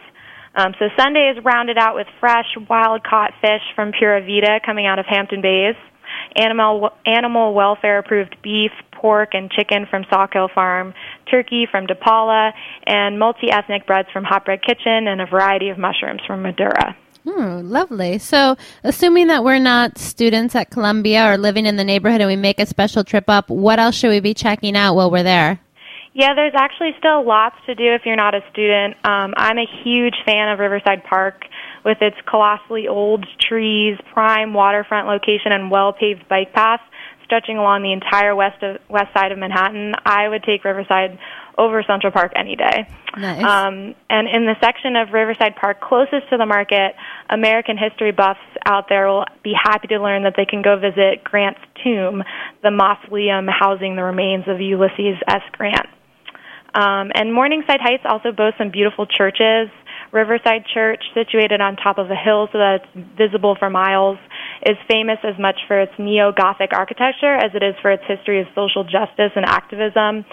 Um, 0.54 0.74
so 0.78 0.86
Sunday 0.96 1.32
is 1.36 1.44
rounded 1.44 1.76
out 1.76 1.96
with 1.96 2.06
fresh, 2.20 2.46
wild 2.68 3.02
caught 3.02 3.32
fish 3.40 3.62
from 3.74 3.92
Pura 3.92 4.20
Vida 4.22 4.60
coming 4.64 4.86
out 4.86 5.00
of 5.00 5.06
Hampton 5.06 5.42
Bays, 5.42 5.74
animal 6.36 6.90
animal 7.04 7.52
welfare 7.52 7.98
approved 7.98 8.36
beef, 8.42 8.70
pork, 8.92 9.30
and 9.32 9.50
chicken 9.50 9.86
from 9.90 10.04
Sawkill 10.04 10.48
Farm, 10.54 10.94
turkey 11.30 11.66
from 11.70 11.86
DiPaola, 11.86 12.52
and 12.86 13.18
multi 13.18 13.50
ethnic 13.50 13.86
breads 13.86 14.08
from 14.12 14.24
Hot 14.24 14.44
Bread 14.44 14.62
Kitchen, 14.62 15.08
and 15.08 15.20
a 15.20 15.26
variety 15.26 15.68
of 15.70 15.78
mushrooms 15.78 16.20
from 16.26 16.42
Madura. 16.42 16.96
Hmm, 17.28 17.70
lovely. 17.70 18.16
So, 18.18 18.56
assuming 18.82 19.26
that 19.26 19.44
we're 19.44 19.58
not 19.58 19.98
students 19.98 20.54
at 20.54 20.70
Columbia 20.70 21.30
or 21.30 21.36
living 21.36 21.66
in 21.66 21.76
the 21.76 21.84
neighborhood 21.84 22.22
and 22.22 22.28
we 22.28 22.36
make 22.36 22.58
a 22.58 22.64
special 22.64 23.04
trip 23.04 23.24
up, 23.28 23.50
what 23.50 23.78
else 23.78 23.96
should 23.96 24.10
we 24.10 24.20
be 24.20 24.32
checking 24.32 24.74
out 24.74 24.94
while 24.94 25.10
we're 25.10 25.22
there? 25.22 25.60
Yeah, 26.14 26.34
there's 26.34 26.54
actually 26.56 26.92
still 26.98 27.26
lots 27.26 27.56
to 27.66 27.74
do 27.74 27.94
if 27.94 28.02
you're 28.06 28.16
not 28.16 28.34
a 28.34 28.40
student. 28.50 28.94
Um, 29.04 29.34
I'm 29.36 29.58
a 29.58 29.66
huge 29.84 30.14
fan 30.24 30.48
of 30.48 30.58
Riverside 30.58 31.04
Park 31.04 31.44
with 31.84 31.98
its 32.00 32.16
colossally 32.26 32.88
old 32.88 33.26
trees, 33.38 33.98
prime 34.14 34.54
waterfront 34.54 35.06
location, 35.06 35.52
and 35.52 35.70
well 35.70 35.92
paved 35.92 36.26
bike 36.28 36.54
paths 36.54 36.82
stretching 37.24 37.58
along 37.58 37.82
the 37.82 37.92
entire 37.92 38.34
west 38.34 38.62
of, 38.62 38.78
west 38.88 39.12
side 39.14 39.32
of 39.32 39.38
Manhattan. 39.38 39.92
I 40.06 40.28
would 40.28 40.42
take 40.44 40.64
Riverside 40.64 41.18
over 41.58 41.82
Central 41.82 42.12
Park 42.12 42.32
any 42.36 42.56
day. 42.56 42.88
Nice. 43.16 43.42
Um, 43.42 43.94
and 44.08 44.28
in 44.28 44.46
the 44.46 44.54
section 44.62 44.94
of 44.96 45.12
Riverside 45.12 45.56
Park 45.56 45.80
closest 45.80 46.30
to 46.30 46.36
the 46.38 46.46
market, 46.46 46.94
American 47.28 47.76
history 47.76 48.12
buffs 48.12 48.38
out 48.64 48.88
there 48.88 49.08
will 49.08 49.24
be 49.42 49.52
happy 49.52 49.88
to 49.88 49.98
learn 49.98 50.22
that 50.22 50.34
they 50.36 50.46
can 50.46 50.62
go 50.62 50.78
visit 50.78 51.24
Grant's 51.24 51.60
tomb, 51.82 52.22
the 52.62 52.70
mausoleum 52.70 53.46
housing 53.48 53.96
the 53.96 54.04
remains 54.04 54.44
of 54.46 54.60
Ulysses 54.60 55.18
S. 55.26 55.42
Grant. 55.52 55.86
Um, 56.74 57.10
and 57.14 57.34
Morningside 57.34 57.80
Heights 57.80 58.04
also 58.04 58.30
boasts 58.30 58.58
some 58.58 58.70
beautiful 58.70 59.06
churches. 59.06 59.68
Riverside 60.12 60.64
Church, 60.72 61.02
situated 61.12 61.60
on 61.60 61.76
top 61.76 61.98
of 61.98 62.10
a 62.10 62.16
hill 62.16 62.48
so 62.52 62.58
that 62.58 62.80
it's 62.80 63.08
visible 63.16 63.56
for 63.58 63.68
miles, 63.68 64.18
is 64.66 64.76
famous 64.88 65.18
as 65.24 65.38
much 65.38 65.56
for 65.66 65.80
its 65.80 65.92
neo 65.98 66.32
Gothic 66.32 66.70
architecture 66.72 67.34
as 67.34 67.52
it 67.54 67.62
is 67.62 67.74
for 67.82 67.90
its 67.90 68.02
history 68.06 68.40
of 68.40 68.46
social 68.54 68.84
justice 68.84 69.32
and 69.36 69.44
activism. 69.44 70.24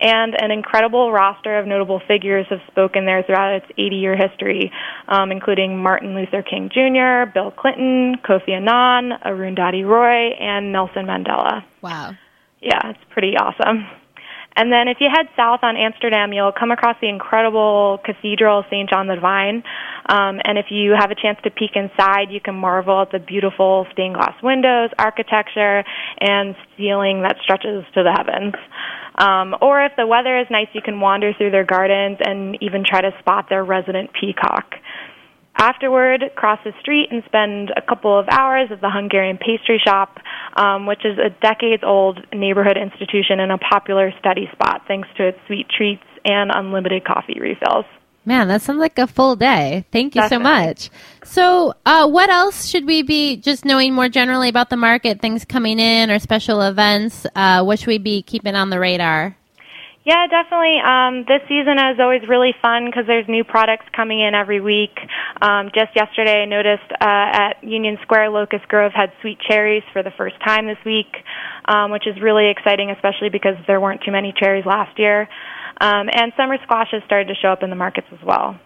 And 0.00 0.34
an 0.38 0.50
incredible 0.50 1.10
roster 1.12 1.58
of 1.58 1.66
notable 1.66 2.00
figures 2.06 2.46
have 2.50 2.60
spoken 2.70 3.06
there 3.06 3.22
throughout 3.22 3.56
its 3.56 3.66
80 3.78 3.96
year 3.96 4.16
history, 4.16 4.70
um, 5.08 5.32
including 5.32 5.82
Martin 5.82 6.14
Luther 6.14 6.42
King 6.42 6.68
Jr., 6.72 7.30
Bill 7.32 7.50
Clinton, 7.50 8.16
Kofi 8.24 8.50
Annan, 8.50 9.18
Arundhati 9.24 9.86
Roy, 9.86 10.34
and 10.38 10.72
Nelson 10.72 11.06
Mandela. 11.06 11.64
Wow. 11.82 12.12
Yeah, 12.60 12.90
it's 12.90 13.04
pretty 13.10 13.36
awesome. 13.36 13.86
And 14.56 14.72
then 14.72 14.88
if 14.88 14.96
you 15.00 15.08
head 15.12 15.28
south 15.36 15.60
on 15.62 15.76
Amsterdam, 15.76 16.32
you'll 16.32 16.52
come 16.52 16.70
across 16.70 16.96
the 17.00 17.08
incredible 17.08 18.00
Cathedral 18.04 18.64
St. 18.70 18.88
John 18.88 19.06
the 19.06 19.14
Divine. 19.14 19.62
Um, 20.08 20.40
and 20.44 20.56
if 20.56 20.66
you 20.70 20.94
have 20.98 21.10
a 21.10 21.14
chance 21.14 21.38
to 21.44 21.50
peek 21.50 21.72
inside, 21.74 22.30
you 22.30 22.40
can 22.40 22.54
marvel 22.54 23.02
at 23.02 23.12
the 23.12 23.18
beautiful 23.18 23.86
stained 23.92 24.14
glass 24.14 24.34
windows, 24.42 24.90
architecture, 24.98 25.84
and 26.20 26.56
ceiling 26.76 27.22
that 27.22 27.36
stretches 27.42 27.84
to 27.94 28.02
the 28.02 28.12
heavens. 28.12 28.54
Um, 29.18 29.54
or 29.60 29.84
if 29.84 29.92
the 29.96 30.06
weather 30.06 30.38
is 30.38 30.46
nice, 30.50 30.68
you 30.72 30.82
can 30.82 31.00
wander 31.00 31.32
through 31.36 31.50
their 31.50 31.64
gardens 31.64 32.18
and 32.20 32.56
even 32.60 32.82
try 32.84 33.00
to 33.02 33.12
spot 33.20 33.46
their 33.48 33.64
resident 33.64 34.10
peacock. 34.18 34.74
Afterward, 35.58 36.22
cross 36.36 36.58
the 36.64 36.72
street 36.80 37.08
and 37.10 37.22
spend 37.24 37.72
a 37.76 37.80
couple 37.80 38.18
of 38.18 38.26
hours 38.30 38.68
at 38.70 38.82
the 38.82 38.90
Hungarian 38.90 39.38
Pastry 39.38 39.80
Shop, 39.82 40.18
um, 40.56 40.86
which 40.86 41.04
is 41.04 41.18
a 41.18 41.30
decades 41.40 41.82
old 41.84 42.20
neighborhood 42.34 42.76
institution 42.76 43.40
and 43.40 43.50
a 43.50 43.58
popular 43.58 44.12
study 44.18 44.48
spot 44.52 44.82
thanks 44.86 45.08
to 45.16 45.28
its 45.28 45.38
sweet 45.46 45.66
treats 45.68 46.04
and 46.26 46.50
unlimited 46.54 47.04
coffee 47.04 47.40
refills. 47.40 47.86
Man, 48.26 48.48
that 48.48 48.60
sounds 48.60 48.80
like 48.80 48.98
a 48.98 49.06
full 49.06 49.36
day. 49.36 49.86
Thank 49.92 50.16
you 50.16 50.20
Definitely. 50.20 50.44
so 50.44 50.66
much. 50.66 50.90
So, 51.24 51.74
uh, 51.86 52.08
what 52.08 52.28
else 52.28 52.66
should 52.66 52.84
we 52.84 53.02
be 53.02 53.36
just 53.36 53.64
knowing 53.64 53.94
more 53.94 54.08
generally 54.08 54.48
about 54.48 54.68
the 54.68 54.76
market, 54.76 55.20
things 55.20 55.44
coming 55.44 55.78
in 55.78 56.10
or 56.10 56.18
special 56.18 56.60
events? 56.60 57.24
Uh, 57.36 57.62
what 57.62 57.78
should 57.78 57.86
we 57.86 57.98
be 57.98 58.22
keeping 58.22 58.56
on 58.56 58.68
the 58.70 58.80
radar? 58.80 59.36
Yeah, 60.06 60.28
definitely. 60.30 60.78
Um, 60.78 61.24
this 61.26 61.42
season 61.48 61.82
is 61.82 61.98
always 61.98 62.22
really 62.28 62.54
fun 62.62 62.86
because 62.86 63.08
there's 63.08 63.26
new 63.26 63.42
products 63.42 63.86
coming 63.90 64.20
in 64.20 64.36
every 64.36 64.60
week. 64.60 64.94
Um, 65.42 65.70
just 65.74 65.96
yesterday, 65.96 66.42
I 66.42 66.44
noticed 66.44 66.86
uh, 66.92 67.50
at 67.50 67.64
Union 67.64 67.98
Square, 68.02 68.30
Locust 68.30 68.68
Grove 68.68 68.92
had 68.94 69.10
sweet 69.20 69.38
cherries 69.50 69.82
for 69.92 70.04
the 70.04 70.12
first 70.16 70.36
time 70.46 70.68
this 70.68 70.78
week, 70.86 71.10
um, 71.64 71.90
which 71.90 72.06
is 72.06 72.22
really 72.22 72.48
exciting, 72.48 72.92
especially 72.92 73.30
because 73.30 73.56
there 73.66 73.80
weren't 73.80 74.00
too 74.06 74.12
many 74.12 74.32
cherries 74.38 74.64
last 74.64 74.96
year. 74.96 75.22
Um, 75.80 76.06
and 76.14 76.32
summer 76.36 76.56
squashes 76.62 77.02
started 77.04 77.26
to 77.26 77.34
show 77.42 77.48
up 77.48 77.64
in 77.64 77.70
the 77.70 77.76
markets 77.76 78.06
as 78.12 78.24
well. 78.24 78.60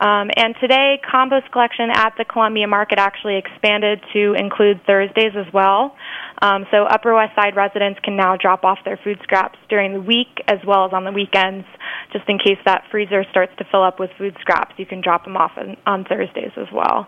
Um, 0.00 0.30
and 0.34 0.56
today, 0.60 0.98
compost 1.08 1.52
collection 1.52 1.90
at 1.94 2.14
the 2.18 2.24
Columbia 2.24 2.66
Market 2.66 2.98
actually 2.98 3.36
expanded 3.36 4.00
to 4.14 4.34
include 4.34 4.80
Thursdays 4.84 5.30
as 5.36 5.46
well. 5.54 5.94
Um, 6.42 6.66
so 6.72 6.84
Upper 6.84 7.14
West 7.14 7.36
Side 7.36 7.54
residents 7.54 8.00
can 8.02 8.16
now 8.16 8.36
drop 8.36 8.64
off 8.64 8.78
their 8.84 8.98
food 9.02 9.20
scraps 9.22 9.58
during 9.68 9.92
the 9.94 10.00
week 10.00 10.42
as 10.48 10.58
well 10.66 10.84
as 10.84 10.92
on 10.92 11.04
the 11.04 11.12
weekends, 11.12 11.64
just 12.12 12.28
in 12.28 12.36
case 12.38 12.58
that 12.64 12.82
freezer 12.90 13.24
starts 13.30 13.52
to 13.58 13.64
fill 13.70 13.84
up 13.84 14.00
with 14.00 14.10
food 14.18 14.36
scraps. 14.40 14.74
You 14.76 14.84
can 14.84 15.00
drop 15.00 15.24
them 15.24 15.36
off 15.36 15.52
on, 15.56 15.76
on 15.86 16.04
Thursdays 16.04 16.50
as 16.56 16.66
well. 16.72 17.06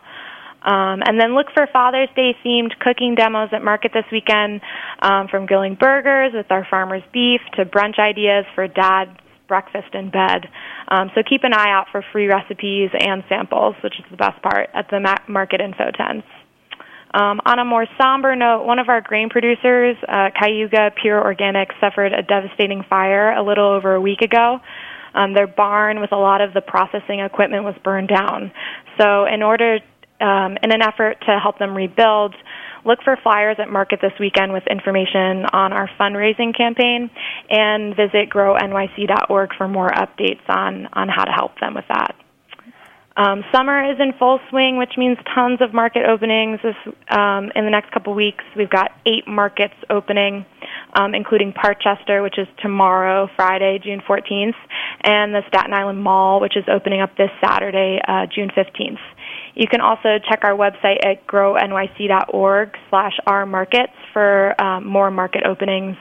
Um, 0.63 1.03
and 1.05 1.21
then 1.21 1.35
look 1.35 1.49
for 1.53 1.67
Father's 1.73 2.09
Day 2.15 2.35
themed 2.47 2.79
cooking 2.79 3.17
demos 3.17 3.51
at 3.53 3.63
market 3.63 3.91
this 3.93 4.07
weekend, 4.13 4.63
um, 5.03 5.27
from 5.29 5.47
grilling 5.47 5.75
burgers 5.75 6.33
with 6.33 6.51
our 6.51 6.67
farmer's 6.71 7.03
beef 7.13 7.41
to 7.57 7.67
brunch 7.67 7.99
ideas 7.99 8.47
for 8.55 8.69
dad's 8.69 9.19
breakfast 9.49 9.95
in 9.95 10.11
bed. 10.11 10.49
Um, 10.89 11.11
so 11.15 11.23
keep 11.29 11.45
an 11.45 11.53
eye 11.53 11.71
out 11.71 11.89
for 11.91 12.05
free 12.13 12.29
recipes 12.29 12.91
and 12.99 13.25
samples, 13.29 13.75
which 13.83 13.99
is 13.99 14.05
the 14.11 14.17
best 14.17 14.41
part 14.43 14.71
at 14.73 14.89
the 14.91 15.01
ma- 15.01 15.19
market 15.29 15.61
info 15.61 15.91
tents. 15.91 16.27
Um, 17.15 17.41
on 17.47 17.61
a 17.61 17.65
more 17.65 17.87
somber 17.97 18.35
note, 18.35 18.65
one 18.65 18.81
of 18.81 18.89
our 18.89 19.01
grain 19.01 19.29
producers, 19.31 19.97
uh, 20.09 20.31
Cayuga 20.35 20.91
Pure 21.01 21.23
Organic, 21.23 21.71
suffered 21.81 22.13
a 22.13 22.23
devastating 22.23 22.83
fire 22.91 23.33
a 23.33 23.43
little 23.43 23.71
over 23.71 23.95
a 23.95 24.01
week 24.01 24.21
ago. 24.21 24.59
Um, 25.15 25.33
their 25.33 25.47
barn 25.47 26.01
with 26.01 26.11
a 26.11 26.17
lot 26.17 26.41
of 26.41 26.53
the 26.55 26.61
processing 26.61 27.21
equipment 27.21 27.63
was 27.63 27.77
burned 27.85 28.09
down. 28.09 28.51
So, 28.99 29.27
in 29.27 29.45
order, 29.45 29.79
um, 30.21 30.59
in 30.61 30.73
an 30.73 30.83
effort 30.83 31.19
to 31.27 31.39
help 31.39 31.61
them 31.61 31.77
rebuild, 31.77 32.35
look 32.85 32.99
for 33.05 33.17
flyers 33.23 33.59
at 33.61 33.71
market 33.71 34.01
this 34.03 34.13
weekend 34.19 34.53
with 34.53 34.65
information 34.69 35.47
on 35.53 35.73
our 35.73 35.89
fundraising 36.01 36.57
campaign, 36.57 37.11
and 37.49 37.95
visit 37.95 38.29
grownyc.org 38.29 39.51
for 39.57 39.69
more 39.69 39.91
updates 39.91 40.43
on 40.49 40.89
on 40.95 41.09
how 41.09 41.23
to 41.23 41.31
help 41.31 41.61
them 41.61 41.75
with 41.75 41.87
that. 41.89 42.17
Um, 43.17 43.45
summer 43.53 43.93
is 43.93 44.01
in 44.01 44.13
full 44.19 44.41
swing, 44.51 44.77
which 44.77 44.95
means 44.97 45.19
tons 45.35 45.61
of 45.61 45.73
market 45.73 46.05
openings. 46.05 46.59
This, 46.63 46.75
um, 47.09 47.53
in 47.55 47.65
the 47.65 47.71
next 47.71 47.93
couple 47.93 48.13
weeks, 48.13 48.43
we've 48.57 48.71
got 48.71 48.91
eight 49.07 49.29
markets 49.29 49.75
opening, 49.89 50.45
um, 50.95 51.15
including 51.15 51.53
Parkchester, 51.53 52.25
which 52.25 52.39
is 52.39 52.49
tomorrow, 52.61 53.31
Friday, 53.37 53.79
June 53.79 54.01
14th, 54.01 54.57
and 55.03 55.33
the 55.33 55.43
Staten 55.47 55.73
Island 55.73 56.03
Mall, 56.03 56.41
which 56.41 56.57
is 56.57 56.65
opening 56.67 57.03
up 57.03 57.17
this 57.17 57.31
Saturday, 57.41 58.01
uh, 58.07 58.27
June 58.27 58.51
15th. 58.51 58.99
You 59.55 59.69
can 59.69 59.81
also 59.81 60.19
check 60.29 60.43
our 60.43 60.57
website 60.57 61.05
at 61.07 61.25
grownyc.org 61.29 62.77
slash 62.91 63.17
our 63.29 63.47
markets 63.47 63.93
for 64.13 64.61
um, 64.61 64.87
more 64.87 65.13
market 65.13 65.45
openings 65.45 65.97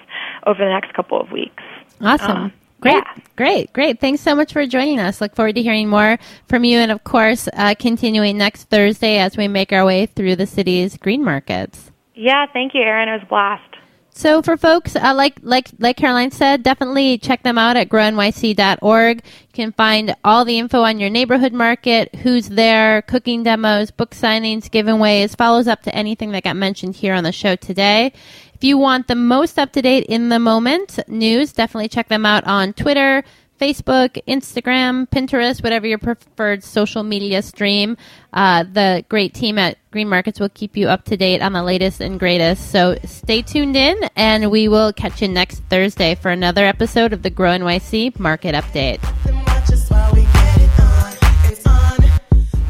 over 0.47 0.57
the 0.57 0.71
next 0.71 0.93
couple 0.95 1.21
of 1.21 1.31
weeks. 1.31 1.61
Awesome. 2.01 2.51
Great, 2.83 2.95
yeah. 2.95 3.23
great, 3.37 3.71
great. 3.71 4.01
Thanks 4.01 4.21
so 4.21 4.35
much 4.35 4.51
for 4.51 4.65
joining 4.65 4.99
us. 4.99 5.21
Look 5.21 5.35
forward 5.35 5.55
to 5.55 5.63
hearing 5.63 5.87
more 5.87 6.19
from 6.49 6.65
you, 6.65 6.79
and 6.79 6.91
of 6.91 7.05
course, 7.05 7.47
uh, 7.53 7.75
continuing 7.79 8.37
next 8.37 8.65
Thursday 8.65 9.19
as 9.19 9.37
we 9.37 9.47
make 9.47 9.71
our 9.71 9.85
way 9.85 10.05
through 10.05 10.35
the 10.35 10.45
city's 10.45 10.97
green 10.97 11.23
markets. 11.23 11.91
Yeah, 12.13 12.45
thank 12.51 12.73
you, 12.73 12.81
Erin. 12.81 13.07
It 13.07 13.13
was 13.13 13.21
a 13.23 13.27
blast. 13.27 13.72
So 14.15 14.43
for 14.43 14.57
folks, 14.57 14.95
uh, 14.95 15.13
like 15.15 15.39
like 15.41 15.69
like 15.79 15.97
Caroline 15.97 16.29
said, 16.29 16.61
definitely 16.61 17.17
check 17.17 17.41
them 17.41 17.57
out 17.57 17.75
at 17.77 17.89
grownyc.org. 17.89 19.17
You 19.25 19.53
can 19.53 19.71
find 19.71 20.15
all 20.23 20.45
the 20.45 20.59
info 20.59 20.81
on 20.81 20.99
your 20.99 21.09
neighborhood 21.09 21.51
market, 21.51 22.13
who's 22.15 22.47
there, 22.47 23.01
cooking 23.01 23.41
demos, 23.41 23.89
book 23.89 24.11
signings, 24.11 24.69
giveaways, 24.69 25.35
follows 25.35 25.67
up 25.67 25.81
to 25.83 25.95
anything 25.95 26.31
that 26.31 26.43
got 26.43 26.55
mentioned 26.55 26.95
here 26.95 27.15
on 27.15 27.23
the 27.23 27.31
show 27.31 27.55
today. 27.55 28.13
If 28.53 28.63
you 28.63 28.77
want 28.77 29.07
the 29.07 29.15
most 29.15 29.57
up 29.57 29.73
to 29.73 29.81
date 29.81 30.05
in 30.05 30.29
the 30.29 30.39
moment 30.39 30.99
news, 31.07 31.51
definitely 31.51 31.89
check 31.89 32.07
them 32.07 32.25
out 32.25 32.45
on 32.45 32.73
Twitter, 32.73 33.23
Facebook, 33.63 34.21
Instagram, 34.27 35.07
Pinterest, 35.07 35.63
whatever 35.63 35.87
your 35.87 35.97
preferred 35.97 36.65
social 36.65 37.01
media 37.01 37.41
stream. 37.41 37.95
Uh, 38.33 38.65
the 38.69 39.05
great 39.07 39.33
team 39.33 39.57
at 39.57 39.77
Green 39.89 40.09
Markets 40.09 40.37
will 40.37 40.49
keep 40.49 40.75
you 40.75 40.89
up 40.89 41.05
to 41.05 41.15
date 41.15 41.41
on 41.41 41.53
the 41.53 41.63
latest 41.63 42.01
and 42.01 42.19
greatest. 42.19 42.71
So 42.71 42.97
stay 43.05 43.41
tuned 43.41 43.77
in, 43.77 43.97
and 44.17 44.51
we 44.51 44.67
will 44.67 44.91
catch 44.91 45.21
you 45.21 45.29
next 45.29 45.59
Thursday 45.69 46.15
for 46.15 46.29
another 46.29 46.65
episode 46.65 47.13
of 47.13 47.21
the 47.21 47.29
Grow 47.29 47.51
NYC 47.51 48.19
Market 48.19 48.53
Update. 48.53 48.99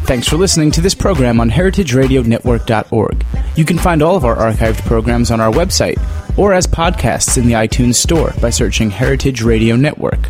Thanks 0.05 0.27
for 0.27 0.37
listening 0.37 0.69
to 0.71 0.81
this 0.81 0.93
program 0.93 1.39
on 1.39 1.49
heritageradionetwork.org. 1.49 3.25
You 3.55 3.65
can 3.65 3.79
find 3.79 4.03
all 4.03 4.15
of 4.15 4.25
our 4.25 4.35
archived 4.35 4.85
programs 4.85 5.31
on 5.31 5.41
our 5.41 5.51
website 5.51 5.97
or 6.37 6.53
as 6.53 6.67
podcasts 6.67 7.35
in 7.35 7.47
the 7.47 7.53
iTunes 7.53 7.95
Store 7.95 8.31
by 8.39 8.51
searching 8.51 8.91
Heritage 8.91 9.41
Radio 9.41 9.75
Network. 9.75 10.29